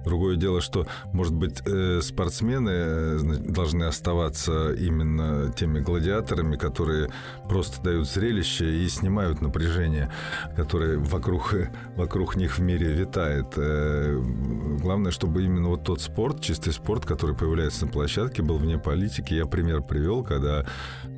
Другое 0.05 0.37
дело, 0.37 0.61
что, 0.61 0.87
может 1.13 1.35
быть, 1.35 1.61
э, 1.67 2.01
спортсмены 2.03 2.71
э, 2.71 3.19
должны 3.49 3.85
оставаться 3.85 4.73
именно 4.73 5.53
теми 5.53 5.81
гладиаторами, 5.81 6.57
которые 6.57 7.11
просто 7.49 7.83
дают 7.83 8.09
зрелище 8.09 8.85
и 8.85 8.89
снимают 8.89 9.41
напряжение, 9.41 10.11
которое 10.57 10.99
вокруг, 10.99 11.55
вокруг 11.97 12.37
них 12.37 12.59
в 12.59 12.63
мире 12.63 12.93
витает. 12.93 13.47
Э, 13.57 14.19
главное, 14.81 15.11
чтобы 15.11 15.45
именно 15.45 15.69
вот 15.69 15.85
тот 15.85 16.01
спорт, 16.01 16.41
чистый 16.41 16.73
спорт, 16.73 17.05
который 17.05 17.37
появляется 17.37 17.87
на 17.87 17.93
площадке, 17.93 18.43
был 18.43 18.57
вне 18.57 18.79
политики. 18.79 19.35
Я 19.35 19.47
пример 19.47 19.83
привел, 19.83 20.23
когда 20.23 20.65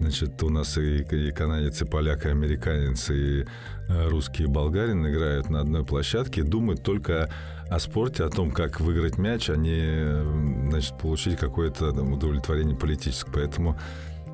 значит, 0.00 0.42
у 0.42 0.48
нас 0.48 0.78
и, 0.78 1.02
и 1.02 1.30
канадец, 1.32 1.82
и 1.82 1.84
поляк, 1.84 2.24
и 2.26 2.30
американец, 2.30 3.10
и 3.10 3.44
русские 3.88 4.46
и 4.46 4.50
болгарин 4.50 5.06
играют 5.06 5.50
на 5.50 5.60
одной 5.60 5.84
площадке 5.84 6.42
и 6.42 6.44
думают 6.44 6.82
только 6.82 7.28
о 7.70 7.78
спорте, 7.78 8.24
о 8.24 8.30
том, 8.30 8.50
как 8.50 8.80
выиграть 8.80 9.16
мяч, 9.16 9.48
а 9.48 9.56
не 9.56 10.68
значит, 10.68 10.98
получить 10.98 11.38
какое-то 11.38 11.90
удовлетворение 11.90 12.76
политическое. 12.76 13.30
Поэтому 13.32 13.78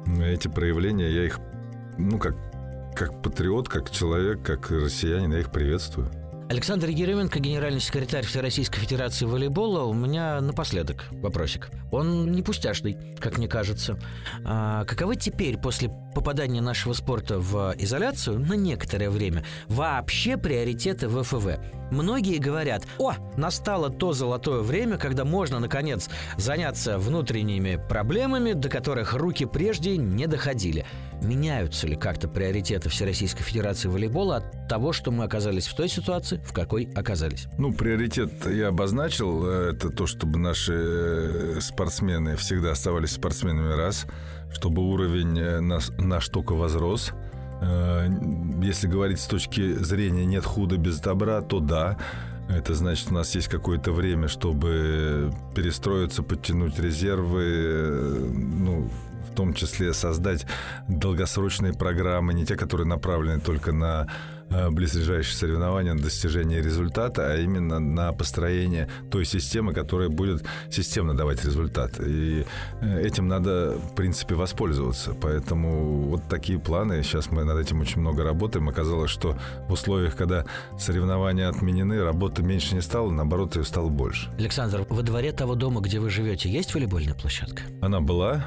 эти 0.07 0.49
проявления, 0.49 1.11
я 1.11 1.25
их, 1.27 1.39
ну, 1.99 2.19
как, 2.19 2.35
как 2.95 3.23
патриот, 3.23 3.69
как 3.69 3.91
человек, 3.91 4.43
как 4.43 4.71
россиянин, 4.71 5.33
я 5.33 5.41
их 5.41 5.51
приветствую. 5.51 6.11
Александр 6.49 6.91
Еременко, 6.91 7.41
генеральный 7.41 7.81
секретарь 7.81 8.25
Всероссийской 8.25 8.81
Федерации 8.81 9.25
волейбола. 9.25 9.83
У 9.83 9.93
меня 9.93 10.41
напоследок 10.41 11.07
вопросик. 11.11 11.71
Он 11.91 12.31
не 12.31 12.43
пустяшный, 12.43 12.97
как 13.19 13.39
мне 13.39 13.49
кажется. 13.49 13.99
А 14.45 14.85
каковы 14.85 15.17
теперь, 15.17 15.59
после 15.59 15.91
попадания 16.15 16.61
нашего 16.61 16.93
спорта 16.93 17.41
в 17.41 17.75
изоляцию, 17.79 18.39
на 18.39 18.53
некоторое 18.53 19.11
время, 19.11 19.45
вообще 19.67 20.37
приоритеты 20.37 21.09
ВФВ? 21.09 21.59
Многие 21.91 22.39
говорят, 22.39 22.85
о, 22.99 23.15
настало 23.37 23.91
то 23.91 24.13
золотое 24.13 24.61
время, 24.61 24.99
когда 24.99 25.25
можно, 25.25 25.59
наконец, 25.59 26.09
заняться 26.37 26.99
внутренними 26.99 27.81
проблемами, 27.89 28.53
до 28.53 28.69
которых 28.69 29.15
руки 29.15 29.47
прежде 29.47 29.97
не 29.97 30.29
доходили. 30.29 30.87
Меняются 31.23 31.87
ли 31.87 31.97
как-то 31.97 32.29
приоритеты 32.29 32.89
Всероссийской 32.89 33.43
Федерации 33.43 33.89
волейбола 33.89 34.37
от 34.37 34.69
того, 34.69 34.93
что 34.93 35.11
мы 35.11 35.25
оказались 35.25 35.67
в 35.67 35.75
той 35.75 35.89
ситуации, 35.89 36.41
в 36.45 36.53
какой 36.53 36.89
оказались? 36.95 37.49
Ну, 37.59 37.73
приоритет 37.73 38.47
я 38.47 38.69
обозначил. 38.69 39.45
Э, 39.47 39.73
это 39.73 39.91
то, 39.91 40.07
чтобы 40.07 40.39
наши 40.39 40.75
э, 40.75 41.61
спортсмены 41.61 42.37
всегда 42.37 42.73
оставались 42.73 43.13
спортсменами 43.13 43.73
раз, 43.73 44.07
чтобы 44.53 44.83
уровень 44.83 45.39
э, 45.39 45.61
наш, 45.61 45.89
наш 45.99 46.29
только 46.29 46.53
возрос. 46.55 47.13
Если 48.63 48.87
говорить 48.87 49.19
с 49.19 49.27
точки 49.27 49.73
зрения 49.77 50.27
«нет 50.27 50.45
худа 50.45 50.77
без 50.77 51.01
добра», 51.01 51.41
то 51.41 51.59
да, 51.59 51.97
это 52.51 52.75
значит, 52.75 53.11
у 53.11 53.15
нас 53.15 53.35
есть 53.35 53.49
какое-то 53.49 53.93
время, 53.93 54.29
чтобы 54.29 55.33
перестроиться, 55.55 56.23
подтянуть 56.23 56.79
резервы, 56.79 58.31
ну, 58.31 58.91
том 59.35 59.55
числе 59.55 59.93
создать 59.93 60.47
долгосрочные 60.89 61.73
программы, 61.73 62.35
не 62.35 62.45
те, 62.45 62.57
которые 62.57 62.87
направлены 62.87 63.41
только 63.41 63.73
на 63.73 64.07
близлежащие 64.71 65.37
соревнования 65.37 65.95
на 65.95 66.01
достижение 66.01 66.63
результата, 66.63 67.33
а 67.33 67.37
именно 67.37 67.79
на 67.79 68.13
построение 68.13 68.89
той 69.11 69.25
системы, 69.25 69.73
которая 69.73 70.09
будет 70.09 70.45
системно 70.71 71.17
давать 71.17 71.45
результат. 71.45 72.01
И 72.01 72.45
э, 72.81 73.03
этим 73.03 73.29
надо, 73.29 73.77
в 73.79 73.95
принципе, 73.95 74.35
воспользоваться. 74.35 75.15
Поэтому 75.21 76.09
вот 76.09 76.29
такие 76.29 76.59
планы. 76.59 77.03
Сейчас 77.03 77.31
мы 77.31 77.45
над 77.45 77.59
этим 77.59 77.81
очень 77.81 78.01
много 78.01 78.23
работаем. 78.23 78.69
Оказалось, 78.69 79.11
что 79.11 79.37
в 79.69 79.73
условиях, 79.73 80.17
когда 80.17 80.45
соревнования 80.79 81.49
отменены, 81.49 82.03
работы 82.03 82.43
меньше 82.43 82.75
не 82.75 82.83
стало, 82.83 83.11
наоборот, 83.11 83.57
ее 83.57 83.65
стало 83.65 83.89
больше. 83.89 84.31
Александр, 84.39 84.87
во 84.89 85.03
дворе 85.03 85.33
того 85.33 85.55
дома, 85.55 85.81
где 85.81 85.99
вы 85.99 86.11
живете, 86.11 86.49
есть 86.49 86.73
волейбольная 86.75 87.15
площадка? 87.15 87.63
Она 87.81 88.01
была. 88.01 88.47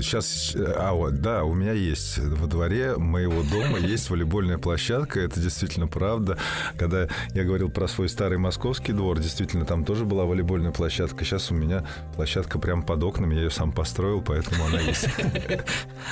Сейчас, 0.00 0.54
э, 0.54 0.74
а 0.76 0.92
вот, 0.92 1.20
да, 1.20 1.44
у 1.44 1.54
меня 1.54 1.72
есть 1.72 2.18
во 2.18 2.46
дворе 2.46 2.96
моего 2.96 3.42
дома 3.42 3.78
есть 3.78 4.10
волейбольная 4.10 4.58
площадка 4.58 5.03
площадка, 5.04 5.20
это 5.20 5.40
действительно 5.40 5.86
правда. 5.86 6.38
Когда 6.78 7.08
я 7.34 7.44
говорил 7.44 7.70
про 7.70 7.88
свой 7.88 8.08
старый 8.08 8.38
московский 8.38 8.92
двор, 8.92 9.18
действительно, 9.18 9.64
там 9.64 9.84
тоже 9.84 10.04
была 10.04 10.24
волейбольная 10.24 10.72
площадка. 10.72 11.24
Сейчас 11.24 11.50
у 11.50 11.54
меня 11.54 11.84
площадка 12.16 12.58
прямо 12.58 12.82
под 12.82 13.02
окнами, 13.02 13.34
я 13.34 13.42
ее 13.42 13.50
сам 13.50 13.72
построил, 13.72 14.22
поэтому 14.22 14.64
она 14.66 14.80
есть. 14.80 15.08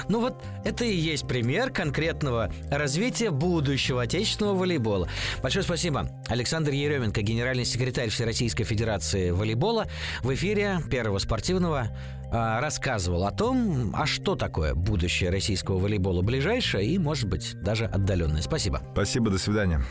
Ну 0.08 0.20
вот, 0.20 0.42
это 0.64 0.84
и 0.84 0.94
есть 0.94 1.28
пример 1.28 1.70
конкретного 1.70 2.50
развития 2.70 3.30
будущего 3.30 4.02
отечественного 4.02 4.54
волейбола. 4.56 5.08
Большое 5.42 5.62
спасибо. 5.64 6.08
Александр 6.28 6.72
Еременко, 6.72 7.22
генеральный 7.22 7.64
секретарь 7.64 8.08
Всероссийской 8.08 8.64
Федерации 8.64 9.30
волейбола, 9.30 9.86
в 10.22 10.32
эфире 10.34 10.78
Первого 10.90 11.18
спортивного 11.18 11.88
рассказывал 12.32 13.26
о 13.26 13.30
том, 13.30 13.94
а 13.94 14.06
что 14.06 14.36
такое 14.36 14.74
будущее 14.74 15.30
российского 15.30 15.78
волейбола 15.78 16.22
ближайшее 16.22 16.86
и, 16.86 16.98
может 16.98 17.28
быть, 17.28 17.54
даже 17.60 17.84
отдаленное. 17.86 18.42
Спасибо. 18.42 18.82
Спасибо, 18.92 19.30
до 19.30 19.38
свидания. 19.38 19.82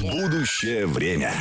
Будущее 0.00 0.86
время. 0.86 1.32